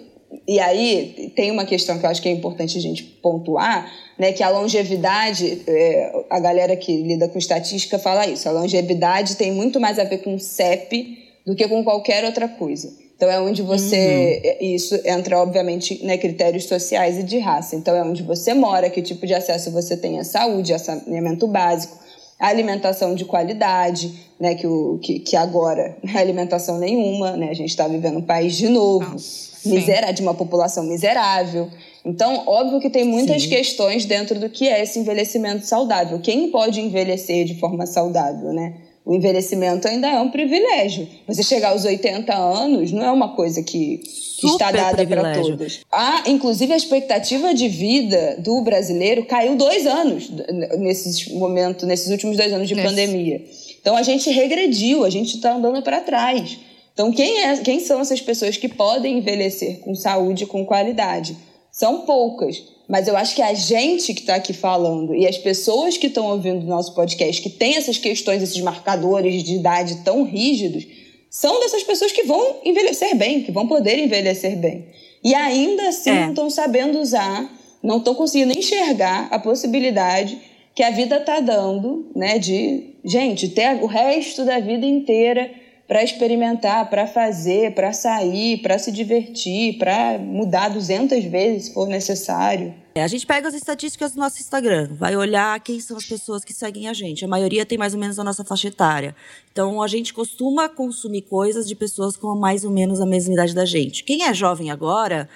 [0.48, 4.32] E aí tem uma questão que eu acho que é importante a gente pontuar, né,
[4.32, 9.52] que a longevidade, é, a galera que lida com estatística fala isso, a longevidade tem
[9.52, 12.92] muito mais a ver com CEP do que com qualquer outra coisa.
[13.18, 14.58] Então é onde você.
[14.62, 14.68] Uhum.
[14.76, 17.76] Isso entra, obviamente, né, critérios sociais e de raça.
[17.76, 21.98] Então é onde você mora, que tipo de acesso você tem à saúde, saneamento básico,
[22.40, 27.56] alimentação de qualidade, né, que, o, que, que agora não é alimentação nenhuma, né, a
[27.56, 31.68] gente está vivendo um país de novo, Nossa, de uma população miserável.
[32.06, 33.50] Então, óbvio que tem muitas sim.
[33.50, 36.20] questões dentro do que é esse envelhecimento saudável.
[36.20, 38.76] Quem pode envelhecer de forma saudável, né?
[39.08, 41.08] O envelhecimento ainda é um privilégio.
[41.28, 44.02] Você chegar aos 80 anos não é uma coisa que,
[44.38, 45.80] que está dada para todos.
[45.90, 50.30] Ah, inclusive, a expectativa de vida do brasileiro caiu dois anos
[50.78, 53.42] nesses momentos, nesses últimos dois anos de pandemia.
[53.80, 56.60] Então a gente regrediu, a gente está andando para trás.
[56.94, 61.38] Então quem, é, quem são essas pessoas que podem envelhecer com saúde, com qualidade?
[61.78, 62.64] São poucas.
[62.90, 66.26] Mas eu acho que a gente que está aqui falando e as pessoas que estão
[66.26, 70.88] ouvindo o nosso podcast, que tem essas questões, esses marcadores de idade tão rígidos,
[71.30, 74.88] são dessas pessoas que vão envelhecer bem, que vão poder envelhecer bem.
[75.24, 76.22] E ainda assim é.
[76.22, 77.48] não estão sabendo usar,
[77.84, 80.36] não estão conseguindo enxergar a possibilidade
[80.74, 85.52] que a vida está dando, né, de, gente, ter o resto da vida inteira
[85.88, 91.88] para experimentar, para fazer, para sair, para se divertir, para mudar 200 vezes se for
[91.88, 92.74] necessário.
[92.96, 96.44] É, a gente pega as estatísticas do nosso Instagram, vai olhar quem são as pessoas
[96.44, 97.24] que seguem a gente.
[97.24, 99.16] A maioria tem mais ou menos a nossa faixa etária.
[99.52, 103.56] Então a gente costuma consumir coisas de pessoas com mais ou menos a mesma idade
[103.56, 104.04] da gente.
[104.04, 105.30] Quem é jovem agora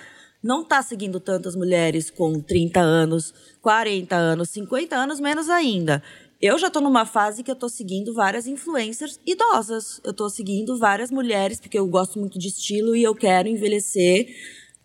[0.43, 6.01] não está seguindo tantas mulheres com 30 anos, 40 anos, 50 anos, menos ainda.
[6.41, 10.01] Eu já tô numa fase que eu tô seguindo várias influencers idosas.
[10.04, 14.27] Eu tô seguindo várias mulheres, porque eu gosto muito de estilo e eu quero envelhecer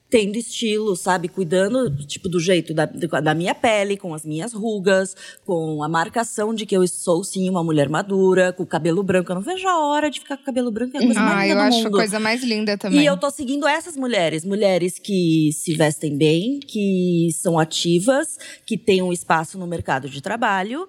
[0.08, 1.28] tendo estilo, sabe?
[1.28, 6.54] Cuidando, tipo, do jeito da, da minha pele, com as minhas rugas, com a marcação
[6.54, 9.32] de que eu sou, sim, uma mulher madura, com o cabelo branco.
[9.32, 11.22] Eu não vejo a hora de ficar com o cabelo branco, é a coisa ah,
[11.22, 11.88] mais linda eu do acho mundo.
[11.88, 13.00] a coisa mais linda também.
[13.00, 14.44] E eu tô seguindo essas mulheres.
[14.44, 20.20] Mulheres que se vestem bem, que são ativas, que têm um espaço no mercado de
[20.20, 20.88] trabalho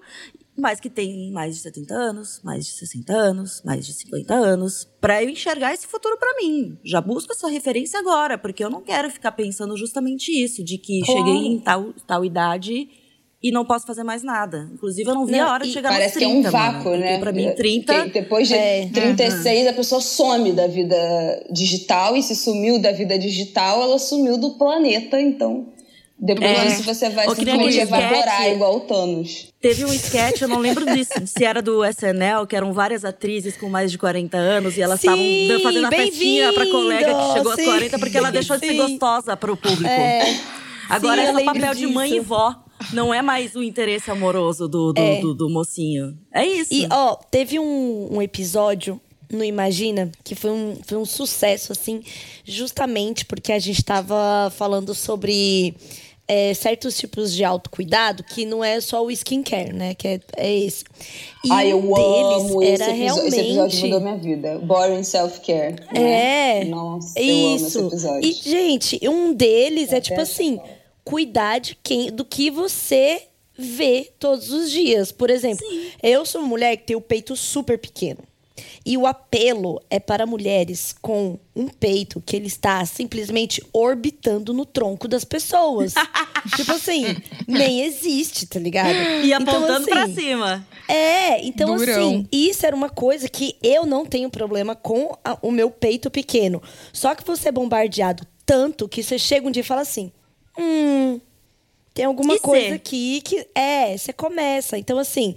[0.58, 4.88] mas que tem mais de 70 anos, mais de 60 anos, mais de 50 anos,
[5.00, 6.76] para eu enxergar esse futuro para mim.
[6.84, 11.00] Já busco essa referência agora, porque eu não quero ficar pensando justamente isso, de que
[11.00, 11.20] claro.
[11.20, 12.88] cheguei em tal, tal idade
[13.40, 14.68] e não posso fazer mais nada.
[14.74, 16.42] Inclusive, eu não vi não, a hora de chegar nos 30, Parece que é um
[16.50, 17.18] vácuo, mano, né?
[17.18, 18.06] Pra mim, 30...
[18.08, 19.70] Depois de é, 36, uhum.
[19.70, 20.96] a pessoa some da vida
[21.52, 25.77] digital e se sumiu da vida digital, ela sumiu do planeta, então...
[26.20, 26.66] Depois é.
[26.66, 29.52] disso você vai simplesmente evaporar sketch, igual o Thanos.
[29.60, 33.56] Teve um sketch, eu não lembro disso, se era do SNL, que eram várias atrizes
[33.56, 35.24] com mais de 40 anos e elas estavam
[35.62, 37.62] fazendo a festinha pra colega que chegou sim.
[37.62, 39.86] aos 40 porque ela deixou de ser gostosa pro público.
[39.86, 40.40] É.
[40.88, 41.86] Agora sim, é o papel disso.
[41.86, 42.54] de mãe e vó.
[42.92, 45.20] Não é mais o interesse amoroso do, do, é.
[45.20, 46.16] do, do mocinho.
[46.32, 46.72] É isso.
[46.72, 49.00] E, ó, teve um, um episódio
[49.30, 52.02] no Imagina, que foi um, foi um sucesso, assim,
[52.44, 55.74] justamente porque a gente tava falando sobre
[56.28, 59.94] é, certos tipos de autocuidado que não é só o skincare, né?
[59.94, 60.84] Que é, é esse.
[61.42, 62.94] E Ai, eu amo esse episódio.
[62.94, 63.28] Realmente...
[63.28, 64.58] Esse episódio mudou minha vida.
[64.58, 65.76] Boring Self-Care.
[65.92, 66.60] Né?
[66.60, 66.64] É.
[66.66, 67.30] Nossa, isso.
[67.30, 68.28] eu amo esse episódio.
[68.28, 70.60] E, gente, um deles é, é tipo assim:
[71.02, 73.22] cuidar de quem, do que você
[73.56, 75.10] vê todos os dias.
[75.10, 75.90] Por exemplo, Sim.
[76.02, 78.20] eu sou uma mulher que tem o peito super pequeno.
[78.84, 84.64] E o apelo é para mulheres com um peito que ele está simplesmente orbitando no
[84.64, 85.94] tronco das pessoas.
[86.56, 87.04] tipo assim,
[87.46, 88.94] nem existe, tá ligado?
[89.24, 90.66] E então, apontando então, assim, pra cima.
[90.88, 91.92] É, então Durão.
[91.92, 96.10] assim, isso era uma coisa que eu não tenho problema com a, o meu peito
[96.10, 96.62] pequeno.
[96.92, 100.10] Só que você é bombardeado tanto que você chega um dia e fala assim:
[100.58, 101.20] hum,
[101.98, 103.46] tem alguma e coisa aqui que.
[103.54, 104.78] É, você começa.
[104.78, 105.34] Então, assim.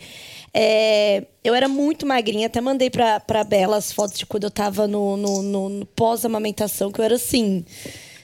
[0.54, 4.52] É, eu era muito magrinha, até mandei pra, pra Bela as fotos de quando eu
[4.52, 7.66] tava no, no, no, no pós-amamentação, que eu era assim.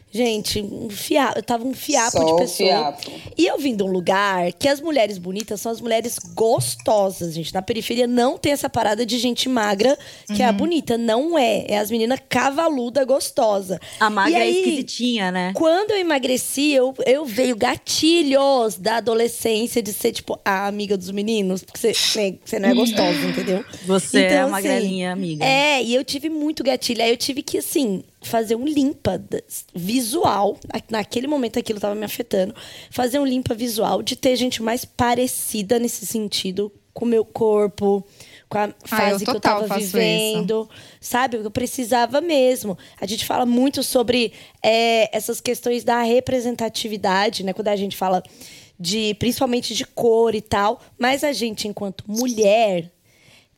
[0.09, 2.69] Gente, um fiapo, eu tava um fiapo Só de pessoa.
[2.69, 3.11] Fiapo.
[3.37, 7.53] E eu vim de um lugar que as mulheres bonitas são as mulheres gostosas, gente.
[7.53, 10.41] Na periferia não tem essa parada de gente magra, que uhum.
[10.41, 10.57] é a uhum.
[10.57, 10.97] bonita.
[10.97, 11.65] Não é.
[11.67, 13.79] É as meninas cavaluda gostosa.
[13.99, 15.51] A magra é aí, é esquisitinha, né?
[15.53, 21.11] Quando eu emagreci, eu, eu veio gatilhos da adolescência de ser, tipo, a amiga dos
[21.11, 21.63] meninos.
[21.63, 23.63] Porque você, você não é gostosa, entendeu?
[23.85, 25.45] Você então, é a magrelinha assim, amiga.
[25.45, 27.03] É, e eu tive muito gatilho.
[27.03, 29.21] Aí eu tive que, assim, fazer um limpa
[29.73, 30.57] visual.
[30.89, 32.53] Naquele momento aquilo estava me afetando.
[32.91, 38.03] Fazer um limpa visual de ter gente mais parecida nesse sentido com o meu corpo,
[38.49, 40.67] com a Ah, eu fase que eu tava vivendo,
[40.99, 41.37] sabe?
[41.37, 42.75] Eu precisava mesmo.
[42.99, 47.53] A gente fala muito sobre é, essas questões da representatividade, né?
[47.53, 48.23] Quando a gente fala
[48.79, 52.91] de, principalmente de cor e tal, mas a gente, enquanto mulher,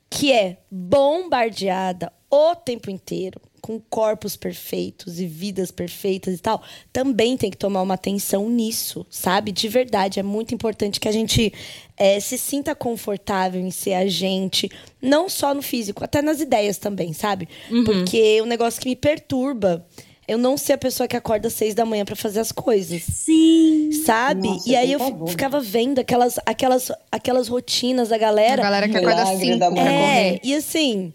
[0.09, 7.37] que é bombardeada o tempo inteiro, com corpos perfeitos e vidas perfeitas e tal, também
[7.37, 9.51] tem que tomar uma atenção nisso, sabe?
[9.51, 11.53] De verdade, é muito importante que a gente
[11.97, 16.77] é, se sinta confortável em ser a gente, não só no físico, até nas ideias
[16.77, 17.47] também, sabe?
[17.85, 19.85] Porque é um negócio que me perturba.
[20.27, 23.01] Eu não ser a pessoa que acorda às seis da manhã para fazer as coisas
[23.01, 23.89] Sim.
[24.05, 24.47] sabe?
[24.47, 25.27] Nossa, e aí eu favor.
[25.27, 28.61] ficava vendo aquelas, aquelas, aquelas rotinas da A galera.
[28.61, 29.91] galera que acorda Milagre cinco da pra manhã.
[29.91, 31.11] é, e assim.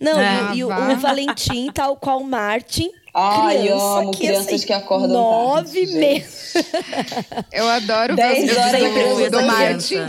[0.00, 0.52] Não, É.
[0.54, 2.90] e, e o, Ah, o Valentim, tal qual o Martin.
[3.16, 6.54] Ai, criança amo que, crianças assim, que acordam Nove tarde, meses.
[7.52, 10.08] Eu adoro ver Dez os horas eu do, do Martin.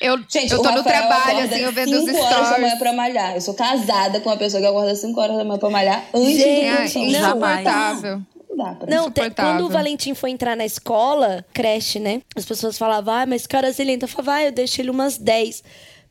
[0.00, 2.58] Eu, Gente, eu o tô no trabalho, assim, eu vendo os 5 horas da manhã
[2.58, 2.78] stories.
[2.78, 3.34] pra malhar.
[3.34, 6.36] Eu sou casada com uma pessoa que acorda 5 horas da manhã pra malhar antes
[6.36, 8.22] Gente, de É não, insuportável.
[8.48, 12.22] Não dá pra Não, te- quando o Valentim foi entrar na escola, creche, né?
[12.34, 14.04] As pessoas falavam, ah, mas cara zilenta.
[14.06, 15.62] Eu falava, ah, eu deixo ele umas 10.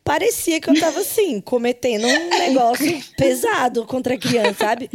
[0.04, 4.90] Parecia que eu tava assim, cometendo um negócio pesado contra a criança, sabe?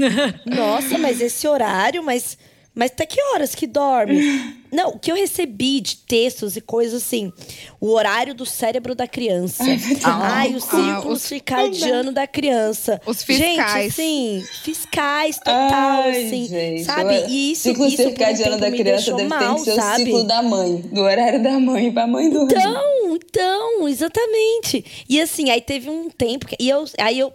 [0.45, 2.37] Nossa, mas esse horário, mas.
[2.75, 4.21] Mas até que horas que dorme?
[4.75, 7.33] Não, o que eu recebi de textos e coisas assim.
[7.81, 9.63] O horário do cérebro da criança.
[10.03, 13.01] Ai, o círculo os- circadiano da criança.
[13.07, 13.93] Os Gente, fiscais.
[13.93, 16.47] assim, fiscais total, Ai, assim.
[16.49, 17.15] gente, sabe?
[17.29, 19.65] E isso, ciclo isso um circadiano tempo da me criança deixou deve mal, ter que
[19.71, 20.03] ser sabe?
[20.03, 22.55] o ciclo da mãe, do horário da mãe pra mãe dormir.
[22.57, 25.05] Então, então, exatamente.
[25.09, 27.33] E assim, aí teve um tempo que, e eu, aí eu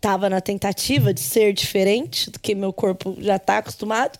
[0.00, 4.18] tava na tentativa de ser diferente do que meu corpo já tá acostumado.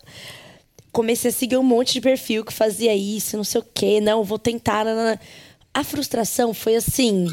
[0.95, 4.23] Comecei a seguir um monte de perfil que fazia isso, não sei o quê, não,
[4.23, 4.85] vou tentar.
[4.85, 5.19] nanana.
[5.73, 7.27] A frustração foi assim,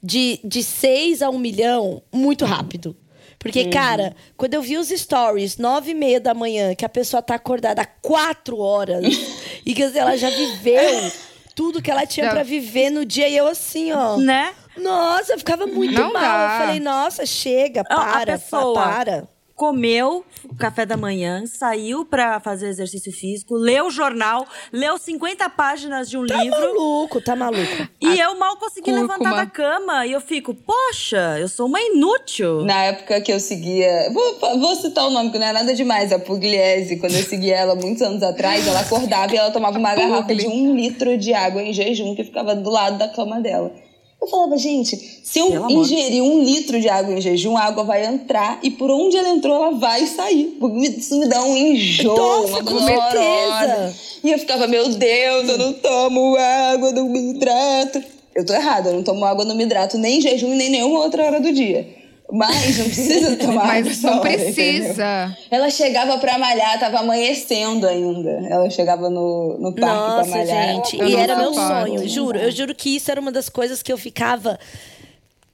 [0.00, 2.96] de, de 6 a 1 milhão, muito rápido.
[3.40, 7.20] Porque, cara, quando eu vi os stories, nove e meia da manhã, que a pessoa
[7.20, 9.04] tá acordada há quatro horas,
[9.66, 11.10] e que ela já viveu
[11.56, 14.16] tudo que ela tinha pra viver no dia, e eu assim, ó.
[14.16, 14.54] Né?
[14.76, 16.22] Nossa, eu ficava muito Não mal.
[16.22, 16.52] dá.
[16.60, 19.28] Eu falei, nossa, chega, para, pessoa- pa- para.
[19.58, 25.50] Comeu o café da manhã, saiu pra fazer exercício físico, leu o jornal, leu 50
[25.50, 26.56] páginas de um Tá livro.
[26.60, 27.88] maluco, tá maluco.
[28.00, 29.00] E eu mal consegui Cúrcuma.
[29.18, 30.06] levantar da cama.
[30.06, 32.62] E eu fico, poxa, eu sou uma inútil.
[32.64, 34.08] Na época que eu seguia.
[34.12, 36.12] Vou, vou citar o nome, que não é nada demais.
[36.12, 39.92] A Pugliese, quando eu seguia ela muitos anos atrás, ela acordava e ela tomava uma
[39.92, 43.72] garrafa de um litro de água em jejum que ficava do lado da cama dela.
[44.20, 45.84] Eu falava, gente, se eu Pelo amor.
[45.84, 49.28] ingerir um litro de água em jejum, a água vai entrar e por onde ela
[49.28, 50.58] entrou, ela vai sair.
[50.96, 53.94] Isso me dá um enjoo, Nossa, uma coisa.
[54.24, 58.02] E eu ficava, meu Deus, eu não tomo água, não me hidrato.
[58.34, 61.00] Eu tô errada, eu não tomo água, não me hidrato nem em jejum nem nenhuma
[61.00, 61.97] outra hora do dia.
[62.30, 63.66] Mas não precisa tomar.
[63.66, 64.54] Mas não hora, entendeu?
[64.54, 65.36] precisa.
[65.50, 68.30] Ela chegava pra malhar, tava amanhecendo ainda.
[68.48, 70.74] Ela chegava no, no parque pra Nossa, malhar.
[70.74, 70.98] gente.
[70.98, 72.38] Eu E era meu sonho, juro.
[72.38, 74.58] Eu juro que isso era uma das coisas que eu ficava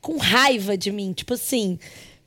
[0.01, 1.13] com raiva de mim.
[1.13, 1.79] Tipo assim.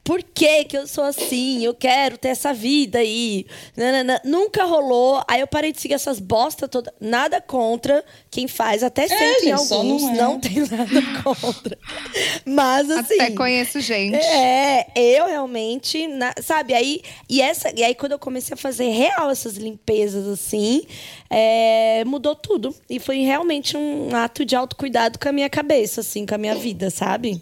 [0.08, 1.66] Por que, que eu sou assim?
[1.66, 3.46] Eu quero ter essa vida aí.
[3.76, 4.22] Nanana.
[4.24, 5.22] Nunca rolou.
[5.28, 6.94] Aí eu parei de seguir essas bosta toda.
[7.02, 8.84] Nada contra quem faz.
[8.84, 10.02] Até sempre gente, só alguns.
[10.04, 10.40] não Não, é.
[10.40, 11.78] tem nada contra.
[12.48, 13.16] Mas assim.
[13.16, 14.16] Até conheço gente.
[14.16, 18.90] É, eu realmente, na- sabe, aí e essa e aí quando eu comecei a fazer
[18.92, 20.84] real essas limpezas assim,
[21.30, 26.26] é, mudou tudo e foi realmente um ato de autocuidado com a minha cabeça, assim,
[26.26, 27.42] com a minha vida, sabe?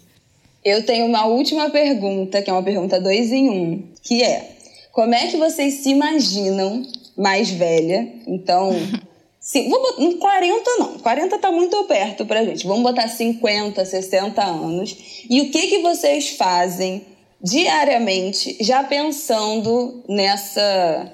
[0.68, 4.50] Eu tenho uma última pergunta, que é uma pergunta dois em um, que é:
[4.92, 6.82] como é que vocês se imaginam
[7.16, 8.08] mais velha?
[8.26, 8.70] Então,
[9.38, 12.66] sim, vou botar, em 40 não, 40 tá muito perto pra gente.
[12.66, 15.24] Vamos botar 50, 60 anos.
[15.30, 17.06] E o que que vocês fazem
[17.40, 21.12] diariamente, já pensando nessa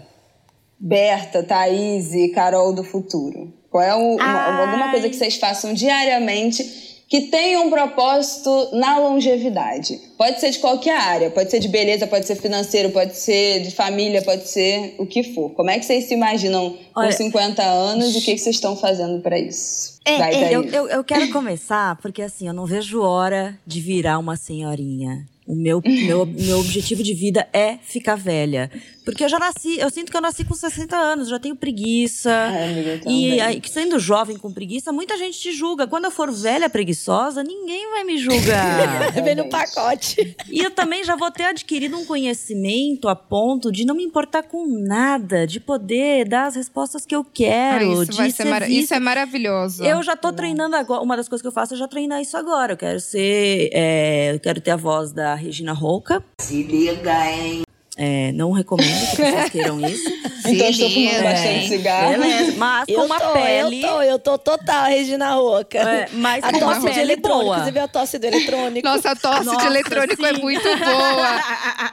[0.81, 3.53] Berta, Thaís e Carol do futuro?
[3.71, 8.99] Qual é o- uma- alguma coisa que vocês façam diariamente que tenha um propósito na
[8.99, 10.01] longevidade?
[10.17, 13.71] Pode ser de qualquer área, pode ser de beleza, pode ser financeiro, pode ser de
[13.71, 15.51] família, pode ser o que for.
[15.51, 18.57] Como é que vocês se imaginam com Olha- 50 anos e o que que vocês
[18.57, 20.01] estão fazendo pra isso?
[20.07, 23.79] É, Vai, é, eu, eu, eu quero começar porque assim, eu não vejo hora de
[23.79, 25.27] virar uma senhorinha.
[25.47, 28.71] O meu, meu, meu objetivo de vida é ficar velha.
[29.05, 32.31] Porque eu já nasci, eu sinto que eu nasci com 60 anos, já tenho preguiça.
[32.33, 35.87] Ai, amiga, eu e aí, sendo jovem com preguiça, muita gente te julga.
[35.87, 39.13] Quando eu for velha preguiçosa, ninguém vai me julgar.
[39.23, 40.37] Vem no pacote.
[40.51, 44.43] e eu também já vou ter adquirido um conhecimento a ponto de não me importar
[44.45, 47.91] com nada, de poder dar as respostas que eu quero.
[47.91, 49.85] Ah, isso, de vai ser mara- isso é maravilhoso.
[49.85, 51.03] Eu já tô treinando agora.
[51.03, 52.73] Uma das coisas que eu faço é já treinar isso agora.
[52.75, 53.71] Eu quero ser.
[53.73, 56.23] é, eu quero ter a voz da Regina Roca.
[56.41, 57.63] Se liga, hein?
[57.95, 60.09] É, não recomendo que vocês queiram isso.
[60.47, 62.11] Então eu estou fumando bastante cigarro.
[62.11, 62.53] Beleza.
[62.57, 63.83] Mas com Eu uma tô, pele.
[63.83, 65.79] eu tô, eu tô total, Regina Roca.
[65.79, 67.45] É, mas a com tosse de eletrônico.
[67.45, 67.65] boa.
[67.65, 68.89] Você a tosse do eletrônico?
[68.89, 71.43] Nossa, a tosse de Nossa, eletrônico é muito boa.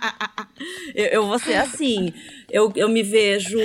[0.95, 2.13] eu, eu vou ser assim.
[2.49, 3.59] Eu, eu me vejo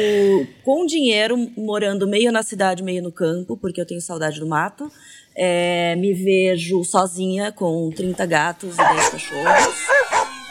[0.65, 4.91] com dinheiro, morando meio na cidade, meio no campo, porque eu tenho saudade do mato.
[5.37, 9.75] É, me vejo sozinha com 30 gatos e 10 cachorros.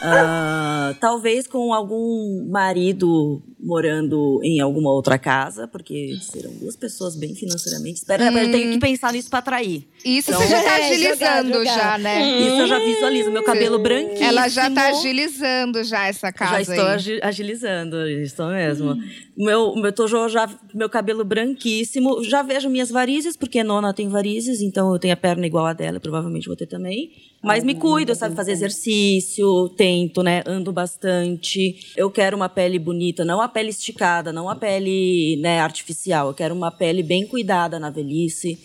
[0.06, 7.34] Ah, talvez com algum marido morando em alguma outra casa, porque serão duas pessoas bem
[7.34, 8.00] financeiramente.
[8.00, 9.88] Espera, eu tenho que pensar nisso pra atrair.
[10.04, 11.78] Isso Então- você já tá É, agilizando jogar, jogar.
[11.78, 12.40] já, né?
[12.42, 13.32] Isso eu já visualizo.
[13.32, 14.24] Meu cabelo branquinho.
[14.24, 16.94] Ela já tá agilizando já essa casa Já estou aí.
[16.96, 18.98] agi- agilizando, estou mesmo.
[19.38, 22.22] Meu, meu, tô já, já- meu cabelo branquíssimo.
[22.24, 25.74] Já vejo minhas varizes, porque nona tem varizes, então eu tenho a perna igual a
[25.74, 27.12] dela, provavelmente vou ter também.
[27.44, 28.36] Mas me cuido, sabe?
[28.36, 30.42] Fazer exercício, tento, né?
[30.46, 31.92] Ando bastante.
[31.98, 36.28] Eu quero uma pele bonita, não a pele esticada, não a pele né, artificial.
[36.30, 38.58] Eu quero uma pele bem cuidada na velhice.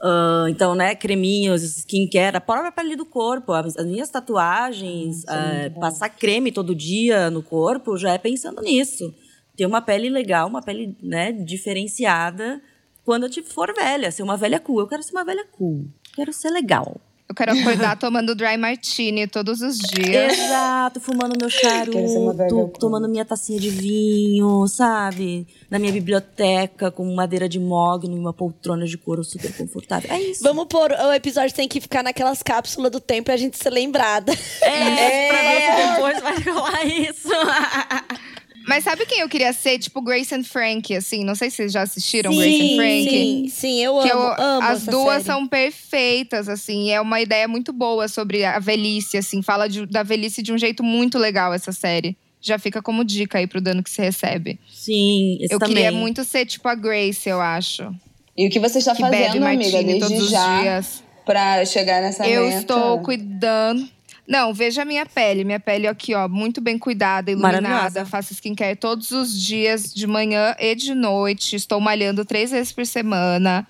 [0.00, 5.70] Ah, então, né, creminhos, skincare, a própria pele do corpo, as, as minhas tatuagens, ah,
[5.80, 9.14] passar creme todo dia no corpo, já é pensando nisso.
[9.56, 12.60] Ter uma pele legal, uma pele, né, diferenciada
[13.04, 14.80] quando eu te for velha, ser uma velha cool.
[14.80, 15.86] Eu quero ser uma velha cool.
[16.14, 17.00] Quero ser legal.
[17.28, 20.38] Eu quero acordar tomando dry martini todos os dias.
[20.38, 25.46] Exato, fumando meu charuto, tomando minha tacinha de vinho, sabe?
[25.68, 30.10] Na minha biblioteca, com madeira de mogno e uma poltrona de couro super confortável.
[30.12, 30.42] É isso.
[30.42, 30.92] Vamos pôr.
[30.92, 34.32] O episódio tem que ficar naquelas cápsulas do tempo e a gente ser lembrada.
[34.62, 37.28] É, pra ver se depois vai rolar isso.
[38.66, 39.78] Mas sabe quem eu queria ser?
[39.78, 41.24] Tipo Grace and Frank, assim.
[41.24, 43.10] Não sei se vocês já assistiram Grace and Frank.
[43.10, 45.24] sim, sim, eu Que amo, eu- amo as essa duas série.
[45.24, 46.90] são perfeitas, assim.
[46.90, 49.40] É uma ideia muito boa sobre a velhice, assim.
[49.42, 52.16] Fala de- da velhice de um jeito muito legal, essa série.
[52.40, 54.58] Já fica como dica aí pro dano que se recebe.
[54.72, 55.76] Sim, esse eu também.
[55.76, 57.92] queria muito ser tipo a Grace, eu acho.
[58.36, 61.02] E o que você está Que bebe fazendo, amiga, martini desde todos os já dias.
[61.24, 62.58] pra chegar nessa Eu meta?
[62.58, 63.88] estou cuidando.
[64.26, 65.44] Não, veja a minha pele.
[65.44, 68.04] Minha pele aqui, ó, muito bem cuidada, iluminada.
[68.04, 71.54] Faço skincare todos os dias, de manhã e de noite.
[71.54, 73.66] Estou malhando três vezes por semana.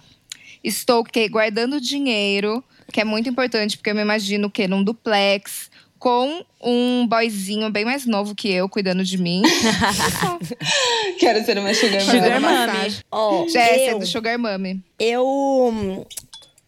[0.65, 5.71] Estou que, guardando dinheiro, que é muito importante, porque eu me imagino que num duplex,
[5.99, 9.43] com um boyzinho bem mais novo que eu, cuidando de mim.
[11.19, 12.67] Quero ser uma sugar, Sugar mama.
[12.67, 13.01] massagem.
[13.11, 14.83] Ó, Jéssica, eu, do Sugar Mummy.
[14.99, 16.07] eu.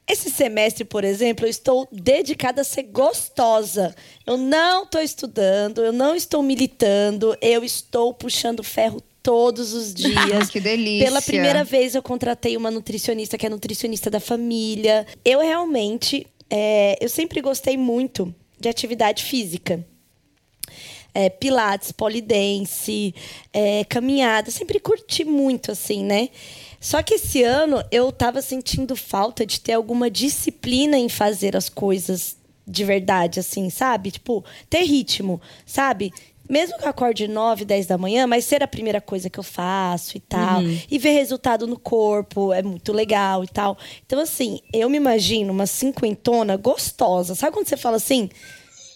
[0.09, 3.95] Esse semestre, por exemplo, eu estou dedicada a ser gostosa.
[4.27, 10.49] Eu não estou estudando, eu não estou militando, eu estou puxando ferro todos os dias.
[10.49, 11.05] Que delícia.
[11.05, 15.07] Pela primeira vez eu contratei uma nutricionista que é nutricionista da família.
[15.23, 19.85] Eu realmente, é, eu sempre gostei muito de atividade física.
[21.13, 23.15] É, pilates, polidense,
[23.53, 24.51] é, caminhada.
[24.51, 26.31] Sempre curti muito, assim, né?
[26.81, 31.69] Só que esse ano eu tava sentindo falta de ter alguma disciplina em fazer as
[31.69, 34.11] coisas de verdade, assim, sabe?
[34.11, 36.13] Tipo, ter ritmo, sabe?
[36.49, 39.43] Mesmo que eu acorde 9, 10 da manhã, mas ser a primeira coisa que eu
[39.45, 40.63] faço e tal.
[40.91, 43.77] E ver resultado no corpo é muito legal e tal.
[44.07, 47.35] Então, assim, eu me imagino uma cinquentona gostosa.
[47.35, 48.31] Sabe quando você fala assim?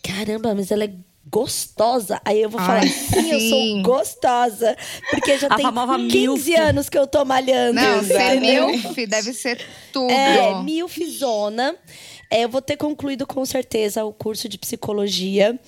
[0.02, 0.92] Caramba, mas ela é
[1.30, 2.20] gostosa.
[2.24, 4.76] Aí eu vou falar, Ai, sim, eu sou gostosa.
[5.10, 6.48] Porque já A tem famosa 15 milf.
[6.60, 7.74] anos que eu tô malhando.
[7.80, 9.60] Não, ser milf deve ser
[9.92, 10.10] tudo.
[10.10, 11.74] É, milfzona.
[12.30, 15.58] É, eu vou ter concluído com certeza o curso de psicologia.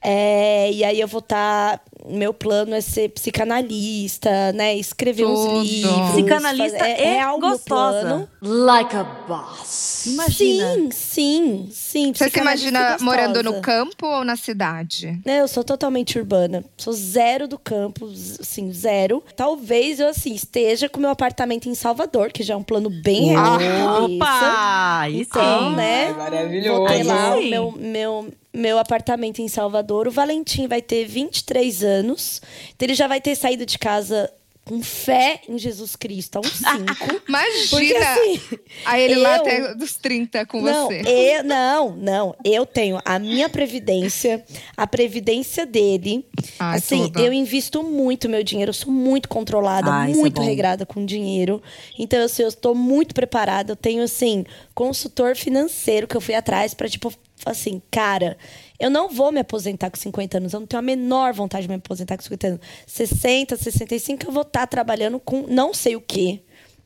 [0.00, 1.82] É, e aí eu vou estar.
[2.08, 4.74] Meu plano é ser psicanalista, né?
[4.76, 5.62] Escrever uns Tudo.
[5.62, 6.10] livros.
[6.12, 8.00] Psicanalista fazer- é, meu gostosa.
[8.00, 8.28] plano.
[8.40, 10.06] Like a boss.
[10.06, 10.66] Imagina.
[10.74, 12.12] Sim, sim, sim.
[12.14, 13.04] Você se imagina gostosa.
[13.04, 15.20] morando no campo ou na cidade?
[15.24, 16.64] É, Eu sou totalmente urbana.
[16.76, 18.06] Sou zero do campo,
[18.40, 19.22] assim, zero.
[19.36, 23.26] Talvez eu, assim, esteja com meu apartamento em Salvador, que já é um plano bem
[23.28, 24.04] real.
[24.04, 25.00] Opa!
[25.02, 26.12] Aí Então, né?
[26.12, 26.78] Maravilhoso.
[26.80, 30.06] Vou ter lá o meu, meu, meu apartamento em Salvador.
[30.08, 32.40] O Valentim vai ter 23 anos.
[32.74, 34.30] Então ele já vai ter saído de casa
[34.64, 37.22] com fé em Jesus Cristo, a uns 5.
[37.28, 37.66] Imagina!
[37.68, 38.40] Porque assim,
[38.84, 41.02] Aí ele lá eu- até dos 30 com não, você.
[41.04, 42.36] Eu, não, não.
[42.44, 44.44] Eu tenho a minha previdência,
[44.76, 46.24] a previdência dele.
[46.60, 50.40] Ai, assim, eu invisto muito meu dinheiro, eu sou muito controlada, Ah, isso é muito
[50.40, 50.46] bom.
[50.46, 51.60] regrada com dinheiro.
[51.98, 53.72] Então, assim, eu estou muito preparada.
[53.72, 54.44] Eu tenho, assim,
[54.76, 57.12] consultor financeiro que eu fui atrás pra, tipo,
[57.46, 58.36] assim, cara,
[58.78, 60.52] eu não vou me aposentar com 50 anos.
[60.52, 62.60] Eu não tenho a menor vontade de me aposentar com 50 anos.
[62.86, 66.42] 60, 65, eu vou estar trabalhando com não sei o quê,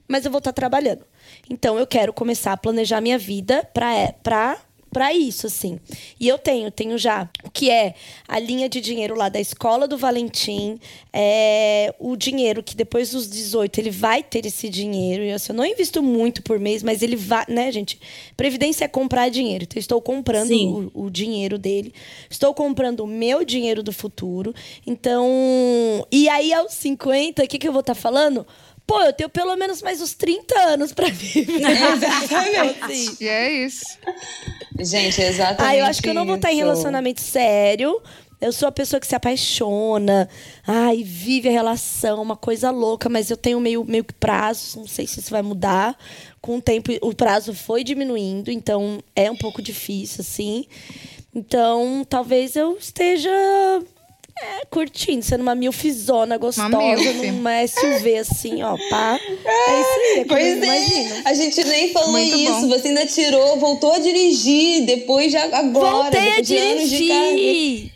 [0.08, 1.04] mas eu vou estar trabalhando.
[1.50, 3.68] Então, eu quero começar a planejar minha vida
[4.22, 4.58] pra,
[4.96, 5.78] pra isso, assim.
[6.18, 7.94] E eu tenho, tenho já o que é
[8.26, 10.80] a linha de dinheiro lá da escola do Valentim,
[11.12, 15.22] é, o dinheiro que depois dos 18 ele vai ter esse dinheiro.
[15.22, 18.00] E assim, eu não invisto muito por mês, mas ele vai, né, gente?
[18.38, 19.64] Previdência é comprar dinheiro.
[19.64, 21.92] Então, eu estou comprando o, o dinheiro dele.
[22.30, 24.54] Estou comprando o meu dinheiro do futuro.
[24.86, 25.26] Então.
[26.10, 28.46] E aí, aos 50, o que, que eu vou estar falando?
[28.86, 31.60] Pô, eu tenho pelo menos mais uns 30 anos pra viver.
[31.60, 32.84] Exatamente.
[32.84, 33.16] Assim.
[33.20, 33.98] E é isso.
[34.78, 35.74] Gente, exatamente.
[35.74, 38.00] Ah, eu acho que eu não vou estar em relacionamento sério.
[38.40, 40.28] Eu sou a pessoa que se apaixona,
[40.66, 44.86] ai, vive a relação, uma coisa louca, mas eu tenho meio, meio que prazo, não
[44.86, 45.96] sei se isso vai mudar.
[46.42, 50.66] Com o tempo, o prazo foi diminuindo, então é um pouco difícil, assim.
[51.34, 53.30] Então, talvez eu esteja
[54.42, 57.26] é, curtindo, sendo uma milfizona gostosa, milf.
[57.32, 59.18] numa SUV, assim, ó, pá.
[59.28, 61.22] É isso aí, é Pois é, imagino.
[61.24, 62.52] a gente nem falou Muito isso.
[62.60, 62.68] bom.
[62.68, 65.90] Você ainda tirou, voltou a dirigir depois já agora.
[65.90, 67.36] Voltei a depois de anos de carreira.
[67.36, 67.92] dirigir!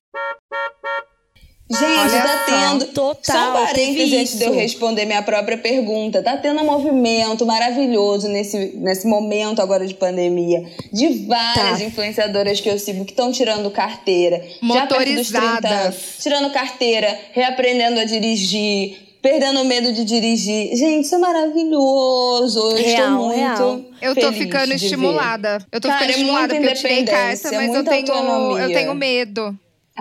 [1.70, 2.68] Gente, Olha tá só.
[2.70, 2.86] tendo.
[2.86, 6.20] Total, Só um parênteses antes de eu responder minha própria pergunta.
[6.20, 10.64] Tá tendo um movimento maravilhoso nesse, nesse momento agora de pandemia.
[10.92, 11.84] De várias Tá.
[11.84, 14.42] influenciadoras que eu sigo que estão tirando carteira.
[14.62, 15.70] Já perto dos 30 Motorizadas.
[15.86, 19.06] anos, tirando carteira, reaprendendo a dirigir.
[19.22, 20.74] Perdendo o medo de dirigir.
[20.74, 22.58] Gente, isso é maravilhoso.
[22.58, 23.36] Eu Real, estou muito.
[23.38, 23.80] real.
[24.00, 24.74] Eu tô ficando ver.
[24.76, 25.58] estimulada.
[25.70, 28.94] Eu tô Cara, ficando é estimulada porque eu tirei carta, mas eu tenho, eu tenho
[28.94, 29.56] medo.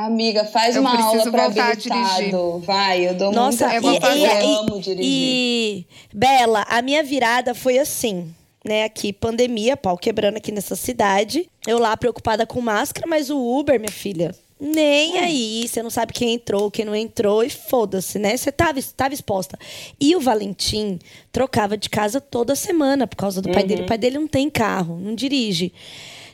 [0.06, 2.60] Amiga, faz Eu uma aula preciso pra voltar a habilitado.
[2.60, 4.44] Vai, eu dou Nossa, muita eu vou fazer.
[4.44, 5.04] eu amo dirigir.
[5.04, 8.34] E, Bela, a minha virada foi assim,
[8.64, 8.86] né?
[8.86, 11.50] Aqui, pandemia, pau quebrando aqui nessa cidade.
[11.68, 15.68] Eu lá preocupada com máscara, mas o Uber, minha filha, nem aí.
[15.68, 18.36] Você não sabe quem entrou, quem não entrou, e foda-se, né?
[18.36, 19.58] Você tava, tava exposta.
[20.00, 21.00] E o Valentim
[21.32, 23.84] trocava de casa toda semana por causa do pai dele.
[23.84, 25.74] O pai dele não tem carro, não dirige.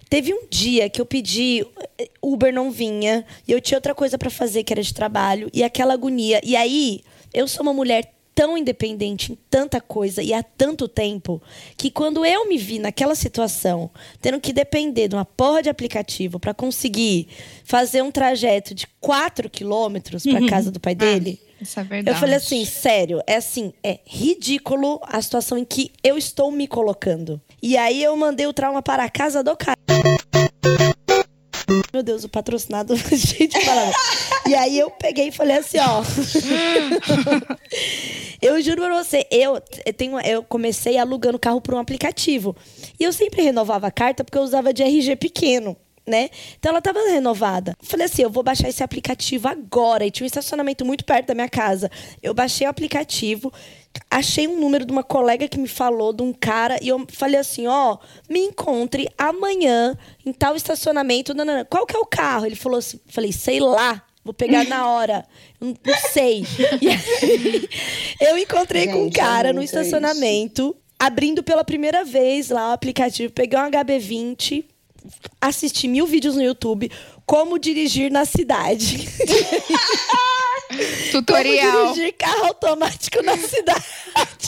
[0.09, 1.65] Teve um dia que eu pedi,
[2.21, 5.63] Uber não vinha, e eu tinha outra coisa pra fazer que era de trabalho, e
[5.63, 6.39] aquela agonia.
[6.43, 7.01] E aí,
[7.33, 11.41] eu sou uma mulher tão independente em tanta coisa e há tanto tempo,
[11.77, 13.89] que quando eu me vi naquela situação,
[14.21, 17.29] tendo que depender de uma porra de aplicativo pra conseguir
[17.63, 22.13] fazer um trajeto de 4 quilômetros pra casa do pai dele, Isso é verdade.
[22.13, 26.67] eu falei assim, sério, é assim, é ridículo a situação em que eu estou me
[26.67, 27.41] colocando.
[27.67, 29.75] E aí eu mandei o trauma para a casa do cara.
[31.91, 33.91] Meu Deus, o patrocinado, gente, falava.
[34.47, 36.03] E aí eu peguei e falei assim, ó.
[38.39, 42.55] eu juro pra você, eu, eu, tenho, eu comecei alugando carro por um aplicativo.
[42.99, 45.75] E eu sempre renovava a carta porque eu usava de RG pequeno.
[46.07, 46.29] Né?
[46.59, 47.75] Então ela tava renovada.
[47.81, 50.05] Falei assim, eu vou baixar esse aplicativo agora.
[50.05, 51.89] E tinha um estacionamento muito perto da minha casa.
[52.21, 53.51] Eu baixei o aplicativo,
[54.09, 57.39] achei um número de uma colega que me falou de um cara e eu falei
[57.39, 57.97] assim, ó,
[58.29, 61.33] me encontre amanhã em tal estacionamento.
[61.33, 61.65] Não.
[61.65, 62.45] Qual que é o carro?
[62.45, 64.01] Ele falou assim, falei, sei lá.
[64.23, 65.23] Vou pegar na hora.
[65.61, 66.43] Não, não sei.
[66.81, 67.69] E aí,
[68.19, 72.73] eu encontrei com um Gente, é cara no estacionamento, abrindo pela primeira vez lá o
[72.73, 73.31] aplicativo.
[73.31, 74.65] Peguei um HB20,
[75.39, 76.91] assisti mil vídeos no YouTube,
[77.25, 79.07] como dirigir na cidade.
[81.11, 81.71] Tutorial.
[81.71, 83.85] Como dirigir carro automático na cidade.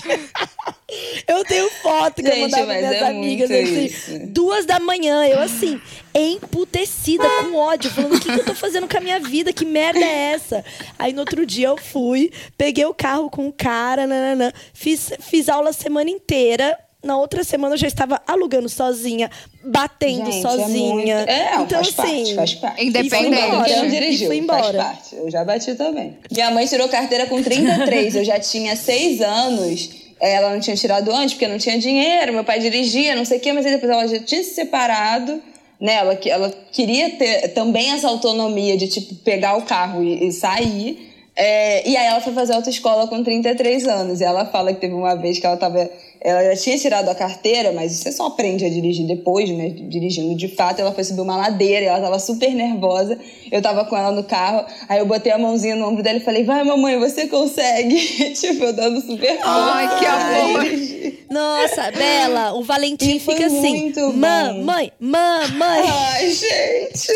[1.28, 4.20] eu tenho foto que eu Gente, mandava mas minhas é amigas assim, isso.
[4.28, 5.82] duas da manhã, eu assim,
[6.14, 9.66] emputecida com ódio, falando o que, que eu tô fazendo com a minha vida, que
[9.66, 10.64] merda é essa?
[10.98, 15.50] Aí no outro dia eu fui, peguei o carro com o cara, nananã, fiz, fiz
[15.50, 16.78] aula a semana inteira.
[17.08, 19.32] Na outra semana eu já estava alugando sozinha,
[19.64, 20.94] batendo Gente, é sozinha.
[20.94, 22.86] muito- É, então, faz assim, parte, faz parte.
[22.86, 23.36] Independente.
[23.72, 24.78] E quem dirigiu, foi faz embora.
[24.84, 25.16] parte.
[25.16, 26.18] Eu já bati também.
[26.30, 29.90] Minha mãe tirou carteira com 33, eu já tinha 6 anos.
[30.20, 33.40] Ela não tinha tirado antes, porque não tinha dinheiro, meu pai dirigia, não sei o
[33.40, 35.42] quê, mas aí depois ela já tinha se separado.
[35.80, 35.94] Né?
[35.94, 40.32] Ela, que- ela queria ter também essa autonomia de, tipo, pegar o carro e, e
[40.34, 41.14] sair.
[41.36, 44.20] É, e aí ela foi fazer autoescola com 33 anos.
[44.20, 45.88] E ela fala que teve uma vez que ela tava
[46.22, 49.70] ela já tinha tirado a carteira, mas você só aprende a dirigir depois, né?
[49.70, 50.80] Dirigindo de fato.
[50.80, 53.18] Ela foi subir uma ladeira e ela tava super nervosa.
[53.52, 56.24] Eu tava com ela no carro, aí eu botei a mãozinha no ombro dela e
[56.24, 57.98] falei: Vai, mamãe, você consegue.
[58.36, 61.18] tipo, eu dando super Ai, que amor.
[61.30, 65.84] Nossa, Bela, o Valentim fica assim: mamãe, mamãe.
[65.90, 67.14] Ai, gente.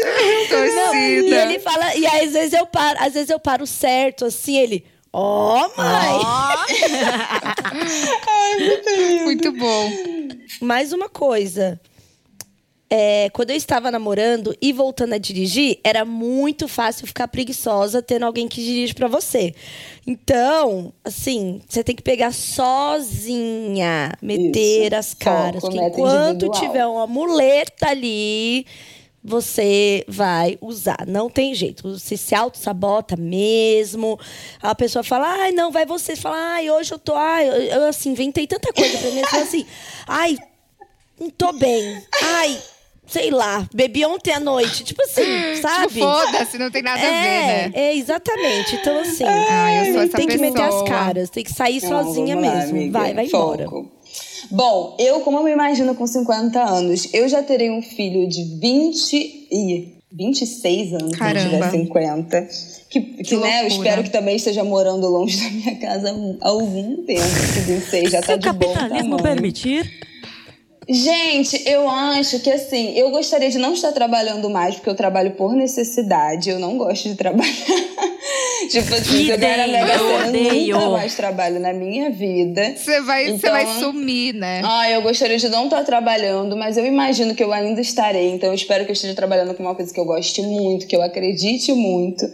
[0.75, 4.25] Não, e ele fala, e aí, às vezes eu paro, às vezes eu paro certo,
[4.25, 4.83] assim, ele,
[5.13, 6.19] ó, mãe.
[9.23, 9.91] Muito bom.
[10.61, 11.79] Mais uma coisa.
[12.93, 18.25] É, quando eu estava namorando e voltando a dirigir, era muito fácil ficar preguiçosa tendo
[18.25, 19.55] alguém que dirige pra você.
[20.05, 24.95] Então, assim, você tem que pegar sozinha, meter Isso.
[24.95, 25.61] as caras.
[25.61, 26.59] Porque enquanto individual.
[26.59, 28.65] tiver uma muleta ali,
[29.23, 31.05] você vai usar.
[31.07, 31.97] Não tem jeito.
[31.97, 34.19] Você se auto-sabota mesmo.
[34.61, 36.15] A pessoa fala, ai, não, vai você.
[36.15, 37.15] Você fala, ai, hoje eu tô.
[37.15, 39.19] Ai, eu, eu, assim, inventei tanta coisa pra mim.
[39.19, 39.65] Eu falo assim,
[40.07, 40.37] ai,
[41.19, 42.01] não tô bem.
[42.23, 42.57] Ai,
[43.05, 44.83] sei lá, bebi ontem à noite.
[44.83, 45.93] Tipo assim, sabe?
[45.93, 47.71] Tipo, foda-se, não tem nada a ver, é, né?
[47.75, 48.75] é, exatamente.
[48.75, 50.87] Então, assim, eu sou essa tem que meter as pessoa.
[50.87, 52.71] caras, tem que sair Não, sozinha mesmo.
[52.77, 52.99] amiga.
[52.99, 53.67] vai, vai embora.
[54.51, 58.43] Bom, eu, como eu me imagino com 50 anos, eu já terei um filho de
[58.59, 61.49] 20 e 26 anos, Caramba.
[61.49, 62.47] tiver 50.
[62.89, 66.97] Que, que, né, eu espero que também esteja morando longe da minha casa há algum
[67.05, 67.21] tempo.
[67.53, 69.23] Que 26 já tá de bom capitalismo tamanho.
[69.23, 69.89] permitir.
[70.89, 75.31] Gente, eu acho que assim, eu gostaria de não estar trabalhando mais, porque eu trabalho
[75.31, 77.47] por necessidade, eu não gosto de trabalhar.
[78.69, 80.75] tipo assim, se eu ganhar Idem, Mega eu Sena, eu odeio.
[80.75, 82.73] nunca mais trabalho na minha vida.
[82.75, 84.61] Você vai, você Então- vai sumir, né?
[84.63, 88.49] Ah, eu gostaria de não estar trabalhando, mas eu imagino que eu ainda estarei, então
[88.49, 91.01] eu espero que eu esteja trabalhando com uma coisa que eu goste muito, que eu
[91.01, 92.25] acredite muito,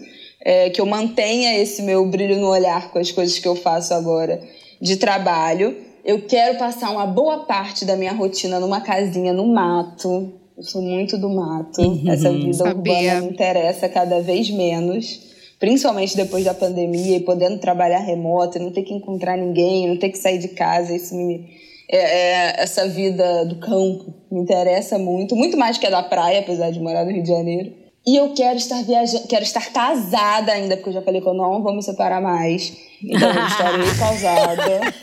[0.44, 3.94] é, que eu mantenha esse meu brilho no olhar com as coisas que eu faço
[3.94, 4.42] agora
[4.82, 5.76] de trabalho.
[6.06, 10.32] Eu quero passar uma boa parte da minha rotina numa casinha no mato.
[10.58, 11.82] Eu sou muito do mato.
[12.10, 12.74] Essa vida sabia.
[12.76, 15.20] urbana me interessa cada vez menos.
[15.60, 20.10] Principalmente depois da pandemia e podendo trabalhar remoto, não ter que encontrar ninguém, não ter
[20.10, 20.96] que sair de casa.
[20.96, 21.50] Isso me,
[21.90, 26.40] é, é, essa vida do campo me interessa muito, muito mais que a da praia,
[26.40, 27.74] apesar de morar no Rio de Janeiro.
[28.06, 31.34] E eu quero estar viajando, quero estar casada ainda, porque eu já falei que eu
[31.34, 32.74] não vou me separar mais.
[33.04, 34.94] Então eu estarei casada.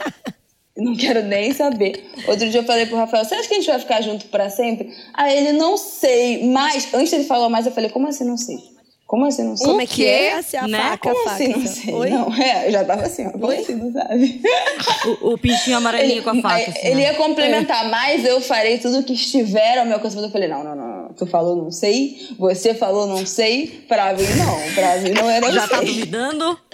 [0.77, 2.05] Não quero nem saber.
[2.27, 4.49] Outro dia eu falei pro Rafael, você acha que a gente vai ficar junto pra
[4.51, 4.91] sempre?
[5.13, 6.93] Aí ele, não sei, mas...
[6.95, 8.74] Antes ele falou mais, eu falei, como assim não sei?
[9.07, 9.67] Como assim não sei?
[9.67, 10.33] Como é que é?
[10.33, 10.79] Assim, a Né?
[10.79, 11.35] faca, Como a faca.
[11.35, 11.95] assim não assim, sei?
[11.95, 12.11] Oi?
[12.11, 13.57] Não, é, eu já tava assim, ó, como Oi?
[13.59, 14.41] assim não sabe?
[15.23, 16.71] O, o pintinho amarelinho com a faca.
[16.71, 17.05] Assim, ele ó.
[17.05, 20.17] ia complementar, mas eu farei tudo que estiver ao meu alcance.
[20.17, 21.13] Mas eu falei, não, não, não, não.
[21.13, 24.73] Tu falou não sei, você falou não sei, pra mim não.
[24.75, 25.77] Pra mim não era Já sei.
[25.77, 26.59] tá duvidando?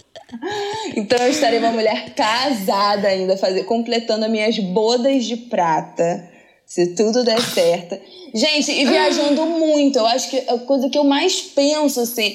[0.94, 6.29] Então eu estarei uma mulher casada ainda, fazer, completando as minhas bodas de prata.
[6.70, 7.98] Se tudo der certo.
[8.32, 9.98] Gente, e viajando muito.
[9.98, 12.32] Eu acho que a coisa que eu mais penso, assim,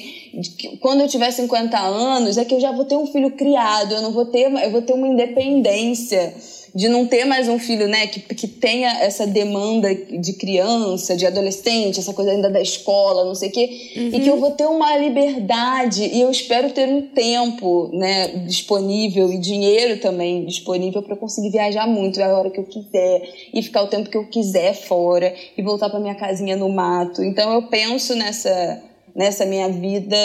[0.78, 4.02] quando eu tiver 50 anos, é que eu já vou ter um filho criado, eu
[4.02, 6.34] não vou ter, eu vou ter uma independência
[6.76, 11.24] de não ter mais um filho, né, que, que tenha essa demanda de criança, de
[11.24, 14.66] adolescente, essa coisa ainda da escola, não sei o quê, e que eu vou ter
[14.66, 21.16] uma liberdade e eu espero ter um tempo, né, disponível e dinheiro também disponível para
[21.16, 23.22] conseguir viajar muito a hora que eu quiser
[23.54, 27.22] e ficar o tempo que eu quiser fora e voltar para minha casinha no mato.
[27.22, 28.82] Então eu penso nessa
[29.14, 30.16] nessa minha vida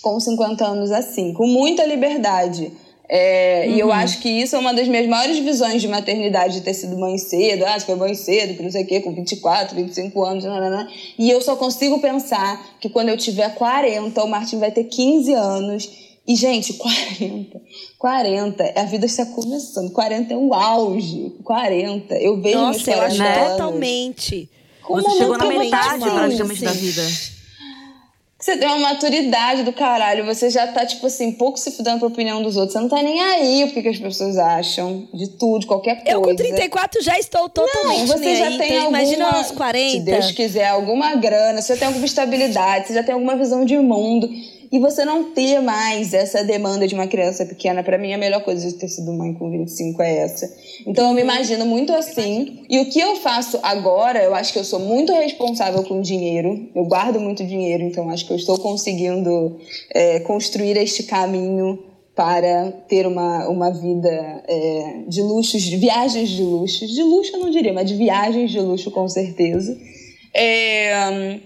[0.00, 2.70] com 50 anos assim, com muita liberdade.
[3.08, 6.60] É, E eu acho que isso é uma das minhas maiores visões de maternidade, de
[6.62, 7.64] ter sido mãe cedo.
[7.64, 10.88] Ah, você foi mãe cedo, que não sei o quê, com 24, 25 anos, nananã.
[11.18, 15.32] E eu só consigo pensar que quando eu tiver 40, o Martin vai ter 15
[15.34, 15.88] anos.
[16.26, 16.72] E, gente,
[17.18, 17.60] 40,
[17.98, 19.92] 40, a vida está começando.
[19.92, 21.32] 40 é o auge.
[21.44, 22.14] 40.
[22.16, 23.36] Eu vejo meus Nossa, eu 40 acho né?
[23.38, 23.50] anos.
[23.52, 24.50] totalmente.
[24.82, 26.64] com Você chegou na metade praticamente assim.
[26.64, 27.35] da vida.
[28.46, 32.06] Você tem uma maturidade do caralho, você já tá, tipo assim, pouco se fudendo pra
[32.06, 32.74] opinião dos outros.
[32.74, 35.96] Você não tá nem aí o que, que as pessoas acham de tudo, de qualquer
[35.96, 36.12] coisa.
[36.12, 38.56] Eu com 34 já estou totalmente Não, você já aí.
[38.56, 40.04] tem então, alguma, Imagina aos Se 40.
[40.04, 44.30] Deus quiser, alguma grana, você tem alguma estabilidade, você já tem alguma visão de mundo.
[44.70, 48.42] E você não ter mais essa demanda de uma criança pequena, pra mim, a melhor
[48.42, 50.52] coisa de ter sido mãe com 25 é essa.
[50.86, 52.64] Então eu me imagino muito assim.
[52.68, 56.68] E o que eu faço agora, eu acho que eu sou muito responsável com dinheiro.
[56.74, 59.58] Eu guardo muito dinheiro, então acho que eu estou conseguindo
[59.94, 61.78] é, construir este caminho
[62.14, 66.90] para ter uma, uma vida é, de luxos, de viagens de luxos.
[66.90, 69.78] De luxo eu não diria, mas de viagens de luxo com certeza.
[70.34, 71.40] É,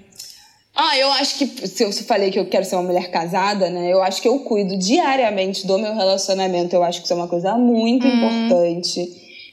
[0.81, 3.93] ah, eu acho que, se eu falei que eu quero ser uma mulher casada, né?
[3.93, 6.74] Eu acho que eu cuido diariamente do meu relacionamento.
[6.74, 9.05] Eu acho que isso é uma coisa muito importante.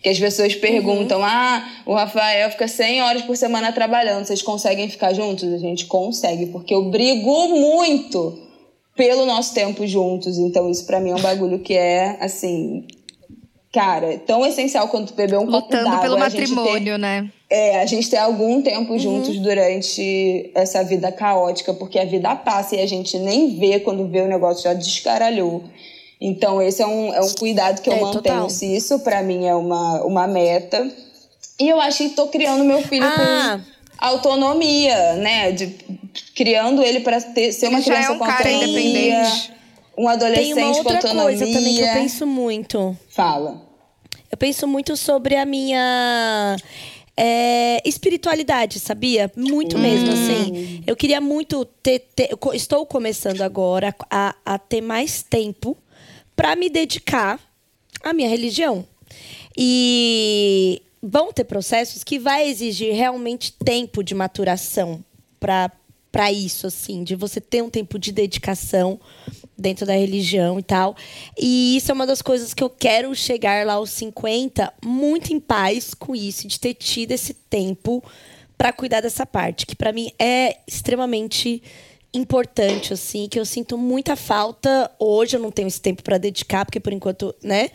[0.02, 4.90] Que as pessoas perguntam: ah, o Rafael fica 100 horas por semana trabalhando, vocês conseguem
[4.90, 5.52] ficar juntos?
[5.52, 8.40] A gente consegue, porque eu brigo muito
[8.96, 10.38] pelo nosso tempo juntos.
[10.38, 12.86] Então, isso pra mim é um bagulho que é, assim,
[13.80, 16.00] cara, tão essencial quanto beber um copo Lutando d'água.
[16.02, 17.30] pelo a gente ter- matrimônio, né?
[17.50, 22.76] é, a gente ter algum tempo juntos durante essa vida caótica, porque a vida passa
[22.76, 25.64] e a gente nem vê quando vê o negócio já descaralhou.
[26.20, 28.24] Então, esse é um, é um cuidado que eu É, mantenho.
[28.24, 28.50] total.
[28.50, 30.90] Se isso, pra mim, é uma, uma meta.
[31.60, 33.60] E eu acho que tô criando meu filho Ah.
[34.00, 35.52] com autonomia, né?
[35.52, 35.68] De,
[36.36, 38.68] criando ele para ter, ser uma Ele criança é um com cara autonomia.
[38.68, 39.54] independente.
[39.98, 41.24] Um adolescente Tem uma outra com autonomia.
[41.38, 42.98] coisa também que eu penso muito.
[43.10, 43.67] Fala.
[44.38, 46.56] Eu penso muito sobre a minha
[47.18, 49.32] é, espiritualidade, sabia?
[49.36, 50.84] Muito mesmo, assim.
[50.86, 52.08] Eu queria muito ter.
[52.16, 55.76] ter- estou começando agora a, a ter mais tempo
[56.36, 57.40] para me dedicar
[58.04, 58.86] à minha religião.
[59.58, 65.04] E vão ter processos que vai exigir realmente tempo de maturação
[65.40, 65.72] para
[66.10, 69.00] para isso, assim, de você ter um tempo de dedicação
[69.58, 70.96] dentro da religião e tal.
[71.38, 75.40] E isso é uma das coisas que eu quero chegar lá aos 50 muito em
[75.40, 78.04] paz com isso, de ter tido esse tempo
[78.58, 81.62] para cuidar dessa parte, que para mim é extremamente
[82.14, 84.90] importante, assim, que eu sinto muita falta.
[85.00, 87.70] Hoje eu não tenho esse tempo para dedicar, porque por enquanto, né?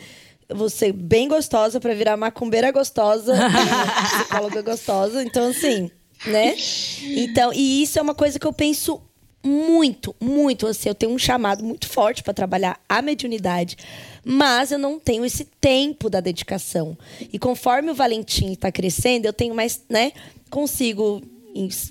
[0.71, 3.33] Ser bem gostosa para virar macumbeira gostosa,
[4.19, 5.23] psicóloga gostosa.
[5.23, 5.91] Então, assim,
[6.27, 6.55] né?
[7.03, 9.01] Então, e isso é uma coisa que eu penso
[9.45, 10.67] muito, muito.
[10.67, 13.77] Assim, eu tenho um chamado muito forte para trabalhar a mediunidade,
[14.25, 16.97] mas eu não tenho esse tempo da dedicação.
[17.33, 20.13] E conforme o Valentim está crescendo, eu tenho mais, né?
[20.49, 21.23] Consigo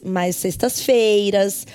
[0.03, 1.67] mais sextas-feiras,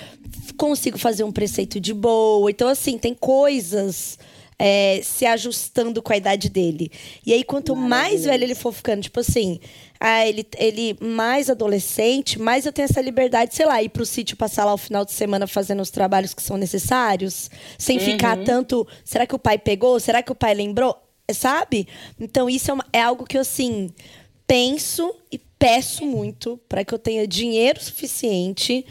[0.56, 2.50] consigo fazer um preceito de boa.
[2.50, 4.18] Então, assim, tem coisas
[4.58, 6.90] é, se ajustando com a idade dele.
[7.24, 9.60] E aí, quanto mais velho ele for ficando, tipo assim,
[10.00, 14.36] ah, ele, ele mais adolescente, mais eu tenho essa liberdade, sei lá, ir pro sítio
[14.36, 18.86] passar lá o final de semana fazendo os trabalhos que são necessários, sem ficar tanto.
[19.04, 19.98] Será que o pai pegou?
[20.00, 20.96] Será que o pai lembrou?
[21.32, 21.88] Sabe?
[22.20, 23.90] Então, isso é, uma- é algo que eu, assim,
[24.46, 28.84] penso e peço muito para que eu tenha dinheiro suficiente,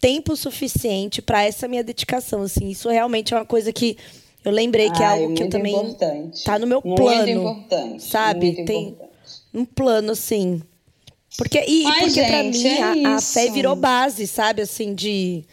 [0.00, 2.42] tempo suficiente para essa minha dedicação.
[2.42, 3.96] Assim, isso realmente é uma coisa que
[4.44, 6.44] eu lembrei que é Ai, algo que eu muito também importante.
[6.44, 8.46] tá no meu Muito plano, importante, sabe?
[8.46, 9.13] muito Tem importante.
[9.54, 10.60] Um plano assim.
[11.38, 14.62] Porque e, Ai, porque pra gente, mim é a, a fé virou base, sabe?
[14.62, 15.44] Assim de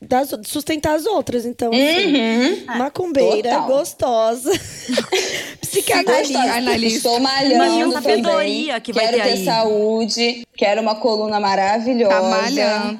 [0.00, 1.44] das- de sustentar as outras.
[1.46, 3.66] Então, assim, macumbeira, Total.
[3.66, 4.50] gostosa,
[5.60, 6.38] psicanalista.
[6.40, 6.96] Analista.
[6.98, 8.22] Estou malhando Imagina a também.
[8.22, 12.14] sabedoria que vai quero ter saúde, quero uma coluna maravilhosa.
[12.14, 12.98] Tá malhando.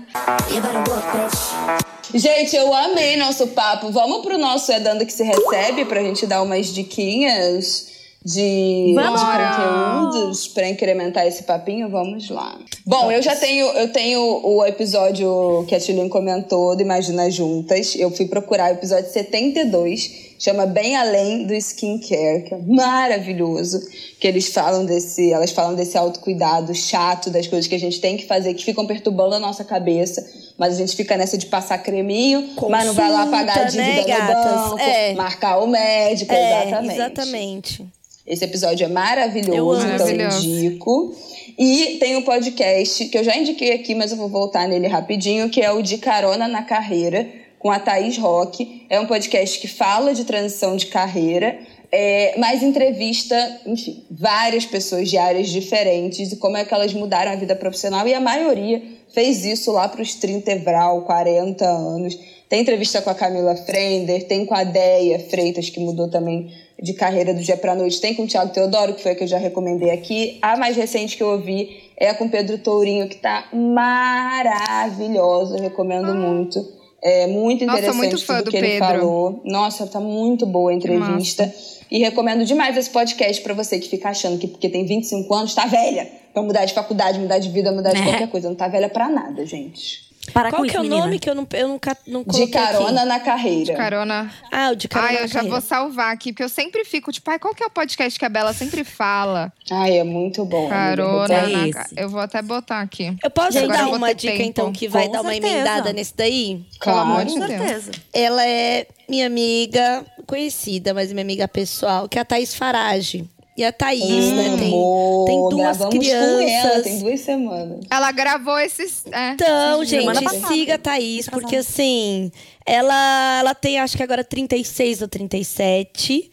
[2.14, 3.90] Gente, eu amei nosso papo.
[3.90, 9.20] Vamos pro nosso É Dando Que Se Recebe pra gente dar umas diquinhas de, Vamos!
[9.22, 11.88] conteúdos pra incrementar esse papinho?
[11.88, 12.58] Vamos lá.
[12.84, 17.94] Bom, eu já tenho, eu tenho o episódio que a Tilin comentou do Imagina Juntas.
[17.94, 23.80] Eu fui procurar o episódio 72, chama Bem Além do Skincare, que é maravilhoso.
[24.20, 28.16] Que eles falam desse, elas falam desse autocuidado chato, das coisas que a gente tem
[28.16, 30.26] que fazer, que ficam perturbando a nossa cabeça.
[30.58, 33.84] Mas a gente fica nessa de passar creminho, mas não vai lá pagar a Consulta,
[33.84, 35.14] dívida né, no banco, É.
[35.14, 36.94] marcar o médico, É, exatamente.
[36.94, 37.86] exatamente.
[38.28, 40.46] Esse episódio é maravilhoso, então eu Maravilhoso.
[40.46, 41.14] indico.
[41.58, 45.48] E tem um podcast que eu já indiquei aqui, mas eu vou voltar nele rapidinho,
[45.48, 47.26] que é o De Carona na Carreira,
[47.58, 48.86] com a Thaís Roque.
[48.90, 51.58] É um podcast que fala de transição de carreira,
[51.90, 57.32] é, mas entrevista, enfim, várias pessoas de áreas diferentes e como é que elas mudaram
[57.32, 58.06] a vida profissional.
[58.06, 58.82] E a maioria
[59.14, 62.18] fez isso lá para os 30 evral, 40 anos.
[62.46, 66.92] Tem entrevista com a Camila Frender, tem com a Deia Freitas, que mudou também de
[66.94, 68.00] carreira do dia para noite.
[68.00, 70.38] Tem com o Thiago Teodoro, que foi a que eu já recomendei aqui.
[70.40, 75.56] A mais recente que eu ouvi é a com o Pedro Tourinho, que tá maravilhosa.
[75.56, 76.64] Eu recomendo muito.
[77.02, 79.40] É muito Nossa, interessante muito fã do que ele falou.
[79.44, 81.52] Nossa, tá muito boa a entrevista.
[81.90, 85.54] E recomendo demais esse podcast pra você que fica achando que porque tem 25 anos
[85.54, 86.08] tá velha.
[86.32, 88.04] Pra mudar de faculdade, mudar de vida, mudar de É.
[88.04, 88.48] qualquer coisa.
[88.48, 90.07] Não tá velha pra nada, gente.
[90.32, 91.00] Para Qual com que é o menina.
[91.02, 93.08] nome que eu, não, eu nunca não De carona aqui?
[93.08, 93.74] na carreira.
[93.74, 94.30] Carona.
[94.52, 95.52] Ah, o de carona Ai, na eu já carreira.
[95.54, 98.24] vou salvar aqui, porque eu sempre fico, tipo, ai, qual que é o podcast que
[98.24, 99.52] a Bela sempre fala?
[99.70, 100.68] Ai, é muito bom.
[100.68, 101.72] Carona É na esse.
[101.72, 103.16] ca- Eu vou até botar aqui.
[103.22, 104.44] Eu posso dar eu uma dica, tempo.
[104.48, 105.54] então, que vai Com dar uma certeza.
[105.54, 106.64] emendada nesse daí?
[106.82, 107.28] Pelo amor Claro.
[107.28, 107.90] de Com certeza.
[108.12, 113.24] Ela é minha amiga conhecida, mas minha amiga pessoal, que é a Thaís Farage.
[113.58, 116.82] E a Thaís, né, tem, Amor, tem duas com ela, crianças.
[116.84, 117.80] tem duas semanas.
[117.90, 119.04] Ela gravou esses.
[119.10, 122.30] É, Então, esses gente, siga a Thaís, porque assim,
[122.64, 126.30] ela, ela tem acho que agora 36 ou 37.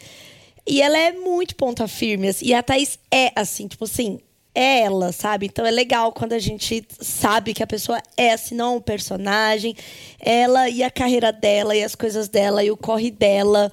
[0.68, 2.28] E ela é muito ponta firme.
[2.28, 2.46] assim.
[2.46, 4.20] E a Thaís é assim, tipo assim,
[4.56, 5.46] é ela, sabe?
[5.48, 9.76] Então é legal quando a gente sabe que a pessoa é assim, não um personagem.
[10.20, 13.72] Ela e a carreira dela, e as coisas dela, e o corre dela.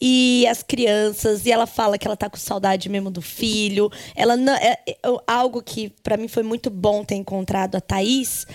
[0.00, 3.88] E as crianças, e ela fala que ela tá com saudade mesmo do filho.
[4.16, 4.96] Ela não, é, é,
[5.28, 8.46] algo que pra mim foi muito bom ter encontrado a Thaís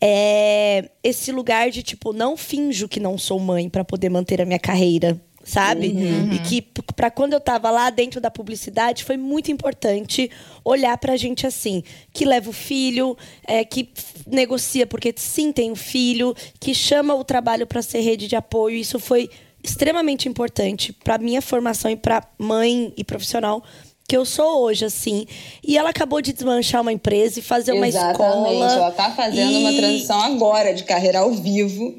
[0.00, 4.44] é esse lugar de tipo, não finjo que não sou mãe pra poder manter a
[4.44, 5.94] minha carreira, sabe?
[6.32, 10.28] E que p- pra quando eu tava lá dentro da publicidade foi muito importante
[10.64, 11.82] olhar pra gente assim,
[12.12, 13.16] que leva o filho,
[13.46, 13.88] é, que
[14.26, 18.76] negocia porque sim tem um filho, que chama o trabalho pra ser rede de apoio.
[18.76, 19.30] Isso foi
[19.62, 23.62] extremamente importante pra minha formação e pra mãe e profissional
[24.08, 25.26] que eu sou hoje, assim.
[25.66, 28.12] E ela acabou de desmanchar uma empresa e fazer uma Exatamente.
[28.22, 28.72] escola.
[28.72, 31.92] Ela tá fazendo uma e- transição agora de carreira ao vivo.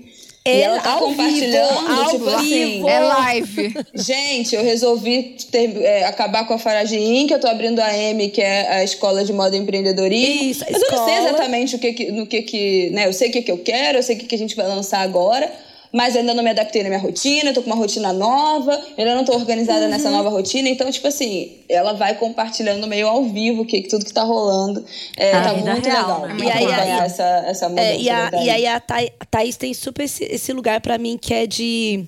[0.47, 2.71] E ela tá compartilhando, vivo, ao tipo assim.
[2.73, 2.89] vivo.
[2.89, 3.75] É live.
[3.93, 7.31] Gente, eu resolvi ter- é, acabar com a Farage Inc.
[7.31, 10.51] Eu tô abrindo a M, que é a escola de moda e empreendedorismo.
[10.51, 11.29] Isso, Mas eu não sei escola.
[11.29, 13.07] exatamente o que, que- no que que, né?
[13.07, 14.67] Eu sei o que que eu quero, eu sei o que que a gente vai
[14.67, 15.51] lançar agora.
[15.93, 19.15] Mas ainda não me adaptei na minha rotina, eu tô com uma rotina nova, ainda
[19.15, 19.89] não tô organizada Uhum.
[19.89, 20.67] nessa nova rotina.
[20.69, 24.83] Então, tipo assim, ela vai compartilhando meio ao vivo que, tudo que tá rolando.
[25.15, 26.33] É, A tá muito real, legal né?
[26.33, 27.87] muito E aí, aí- essa, essa mudança.
[27.87, 31.17] É, e, a, e aí a Tha- Thaís tem super esse, esse lugar pra mim
[31.17, 32.03] que é de.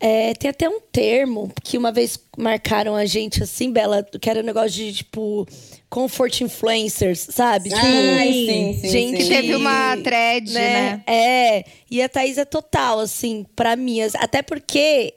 [0.00, 4.40] é, tem até um termo que uma vez marcaram a gente assim, Bela, que era
[4.40, 5.46] um negócio de tipo.
[5.88, 7.68] Comfort influencers, sabe?
[7.68, 9.28] Tipo, Ai, sim, sim, gente sim.
[9.28, 11.02] Teve uma thread, né?
[11.06, 14.00] É, e a Thaís é total, assim, pra mim.
[14.18, 15.14] Até porque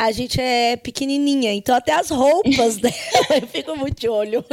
[0.00, 2.94] a gente é pequenininha, então até as roupas dela
[3.42, 4.44] eu fico muito de olho.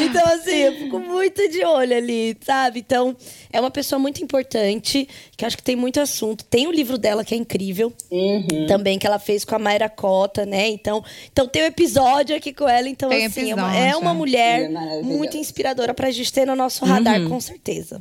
[0.00, 2.78] Então, assim, eu fico muito de olho ali, sabe?
[2.78, 3.16] Então,
[3.52, 6.44] é uma pessoa muito importante, que acho que tem muito assunto.
[6.44, 8.66] Tem o livro dela que é incrível, Uhum.
[8.68, 10.68] também, que ela fez com a Mayra Cota, né?
[10.68, 11.02] Então,
[11.32, 12.88] então tem um episódio aqui com ela.
[12.88, 16.46] Então, Tem assim, é uma, é uma mulher Ela é muito inspiradora pra gente ter
[16.46, 18.00] no nosso radar, com certeza.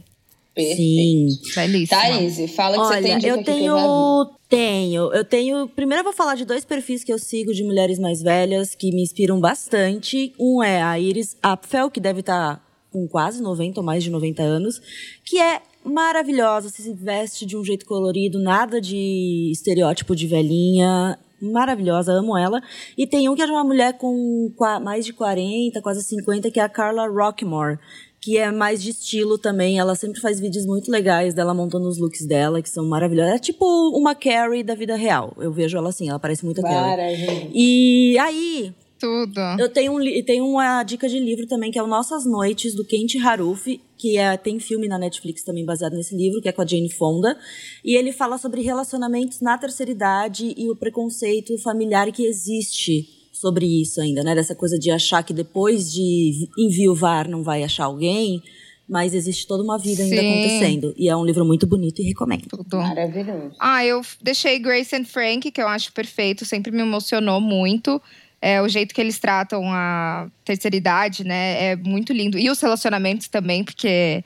[0.54, 0.78] Perfeito.
[0.78, 1.28] Sim.
[1.56, 2.02] Belíssima.
[2.02, 4.30] Thaís, fala que você tem Olha, dica eu tenho.
[4.50, 5.14] Tenho.
[5.14, 5.68] Eu tenho.
[5.70, 8.92] Primeiro eu vou falar de dois perfis que eu sigo de mulheres mais velhas que
[8.92, 10.34] me inspiram bastante.
[10.38, 14.44] Um é a Iris Apfel, que deve estar com quase 90 ou mais de 90
[14.44, 14.82] anos,
[15.24, 21.18] que é maravilhosa, se veste de um jeito colorido, nada de estereótipo de velhinha.
[21.42, 22.62] Maravilhosa, amo ela.
[22.96, 26.60] E tem um que é de uma mulher com mais de 40, quase 50, que
[26.60, 27.80] é a Carla Rockmore
[28.22, 29.80] que é mais de estilo também.
[29.80, 33.34] Ela sempre faz vídeos muito legais dela montando os looks dela, que são maravilhosos.
[33.34, 33.66] É tipo
[33.98, 35.34] uma Carrie da vida real.
[35.40, 36.92] Eu vejo ela assim, ela parece muito a Carrie.
[36.92, 37.50] Maravilha.
[37.52, 39.42] E aí, Tudo.
[39.58, 42.86] eu tenho, um, tenho uma dica de livro também, que é o Nossas Noites, do
[42.86, 46.62] Kent Haruf, que é, tem filme na Netflix também baseado nesse livro, que é com
[46.62, 47.36] a Jane Fonda.
[47.84, 53.66] E ele fala sobre relacionamentos na terceira idade e o preconceito familiar que existe sobre
[53.66, 54.36] isso ainda, né?
[54.36, 58.42] Dessa coisa de achar que depois de enviuvar não vai achar alguém,
[58.88, 60.28] mas existe toda uma vida ainda Sim.
[60.28, 60.94] acontecendo.
[60.98, 62.46] E é um livro muito bonito e recomendo.
[62.50, 62.78] Tudo.
[62.78, 63.56] Maravilhoso.
[63.60, 68.02] Ah, eu deixei Grace and Frank, que eu acho perfeito, sempre me emocionou muito.
[68.42, 71.72] É, o jeito que eles tratam a terceira idade, né?
[71.72, 72.38] É muito lindo.
[72.38, 74.24] E os relacionamentos também, porque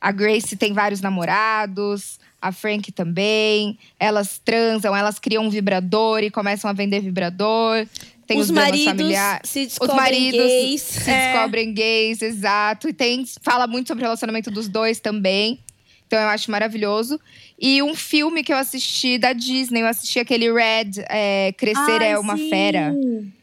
[0.00, 3.76] a Grace tem vários namorados, a Frank também.
[3.98, 7.84] Elas transam, elas criam um vibrador e começam a vender vibrador.
[8.28, 9.50] Tem os, Os maridos familiares.
[9.50, 10.82] se Os descobrem maridos gays.
[10.82, 11.32] se É.
[11.32, 12.88] descobrem gays, exato.
[12.88, 15.58] E tem, fala muito sobre o relacionamento dos dois também.
[16.06, 17.18] Então eu acho maravilhoso.
[17.58, 22.12] E um filme que eu assisti da Disney, eu assisti aquele Red, é, Crescer é
[22.12, 22.50] Ai, uma sim.
[22.50, 22.94] fera.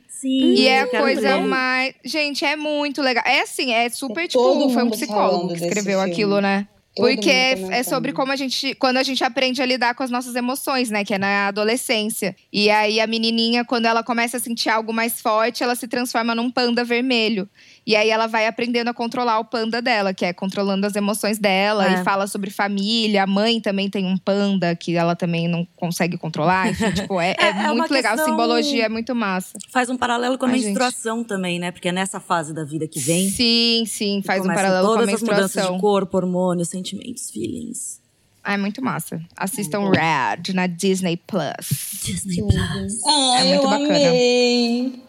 [0.07, 0.53] Sim.
[0.53, 1.45] E é a coisa ver.
[1.45, 1.93] mais.
[2.03, 3.23] Gente, é muito legal.
[3.27, 6.11] É assim, é super, tipo, foi um psicólogo que escreveu filme.
[6.11, 6.67] aquilo, né?
[6.95, 8.73] Todo Porque é, é sobre como a gente.
[8.75, 11.03] Quando a gente aprende a lidar com as nossas emoções, né?
[11.03, 12.33] Que é na adolescência.
[12.53, 16.33] E aí a menininha, quando ela começa a sentir algo mais forte, ela se transforma
[16.33, 17.49] num panda vermelho.
[17.87, 21.37] E aí ela vai aprendendo a controlar o panda dela, que é controlando as emoções
[21.37, 21.87] dela.
[21.87, 21.93] É.
[22.01, 23.21] E fala sobre família.
[23.23, 26.69] A mãe também tem um panda que ela também não consegue controlar.
[26.71, 28.13] Enfim, tipo, é, é É- é muito legal.
[28.13, 29.57] A questão- simbologia é muito massa.
[29.71, 30.65] Faz um paralelo com a Ai, gente.
[30.67, 31.71] menstruação também, né?
[31.71, 33.29] Porque é nessa fase da vida que vem.
[33.29, 35.75] Sim, sim, faz um paralelo com a todas as mudanças menstruação.
[35.75, 38.01] de corpo, hormônios, sentimentos, feelings.
[38.43, 39.19] Ah, é muito massa.
[39.37, 42.01] Assistam Red na Disney Plus.
[42.03, 43.03] Disney Plus.
[43.05, 44.07] Ah, É muito eu bacana.
[44.09, 45.03] amei.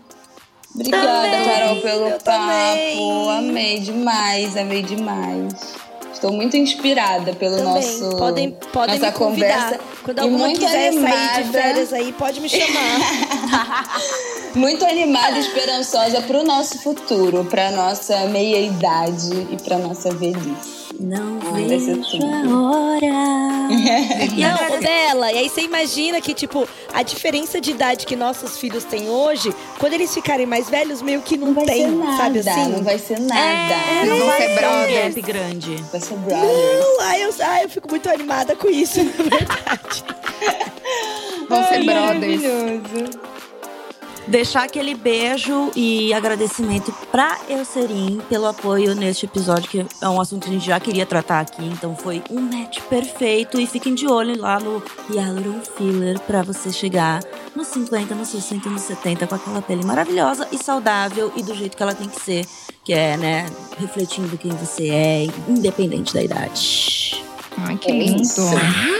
[0.77, 2.23] Obrigada, Também, Carol, pelo papo.
[2.23, 3.31] também.
[3.39, 5.55] Amei demais, amei demais.
[6.13, 7.73] Estou muito inspirada pelo Também.
[7.75, 9.81] nosso podem podem nossa conversa.
[10.07, 11.45] Quando E alguma muito quiser sair de animada.
[11.53, 14.01] férias aí, pode me chamar.
[14.55, 20.09] Muito animada e esperançosa para o nosso futuro, para nossa meia idade e para nossa
[20.15, 20.87] velhice.
[20.99, 23.07] Não Ai, vai ser vejo a hora.
[23.71, 28.57] E Não, Bela, e aí você imagina que, tipo, a diferença de idade que nossos
[28.57, 31.91] filhos têm hoje, quando eles ficarem mais velhos, meio que não, Não vai tem, ser
[31.91, 32.69] nada, sabe assim?
[32.71, 33.41] não vai ser nada.
[33.41, 35.05] É, Não vai ser um brothers.
[35.15, 35.77] gap grande.
[35.93, 36.81] Vai ser brothers.
[36.81, 39.96] Não, ai eu, ai, eu fico muito animada com isso, na verdade.
[41.49, 42.43] Vão ser Ai, brothers.
[42.43, 43.37] maravilhoso.
[44.27, 50.43] Deixar aquele beijo e agradecimento pra Eucerin pelo apoio neste episódio, que é um assunto
[50.45, 51.65] que a gente já queria tratar aqui.
[51.65, 53.61] Então foi um match perfeito.
[53.61, 57.23] E fiquem de olho lá no Hyaluron Filler pra você chegar
[57.55, 61.77] nos 50, nos 60, nos 70 com aquela pele maravilhosa e saudável e do jeito
[61.77, 62.45] que ela tem que ser,
[62.83, 63.47] que é, né,
[63.79, 67.25] refletindo quem você é, independente da idade.
[67.59, 68.23] Ai, que É lindo.
[68.23, 68.43] isso.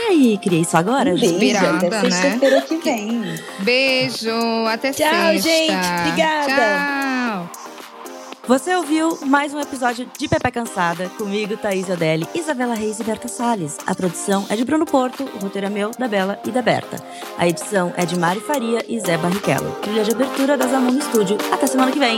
[0.09, 1.37] Ai, criei isso agora, Um gente.
[1.39, 2.21] beijo, até Inspirada, né?
[2.21, 3.35] sexta-feira que vem.
[3.59, 5.41] Beijo, até Tchau, sexta.
[5.49, 5.71] gente.
[6.07, 6.47] Obrigada.
[6.55, 7.49] Tchau.
[8.47, 13.27] Você ouviu mais um episódio de Pepe Cansada, comigo, Thaís Odelli, Isabela Reis e Berta
[13.27, 13.75] Salles.
[13.85, 16.95] A produção é de Bruno Porto, o roteiro é meu, da Bela e da Berta.
[17.37, 19.69] A edição é de Mari Faria e Zé Barrichello.
[19.81, 21.37] Trilha de abertura da Zamon Studio.
[21.51, 22.15] Até semana que vem!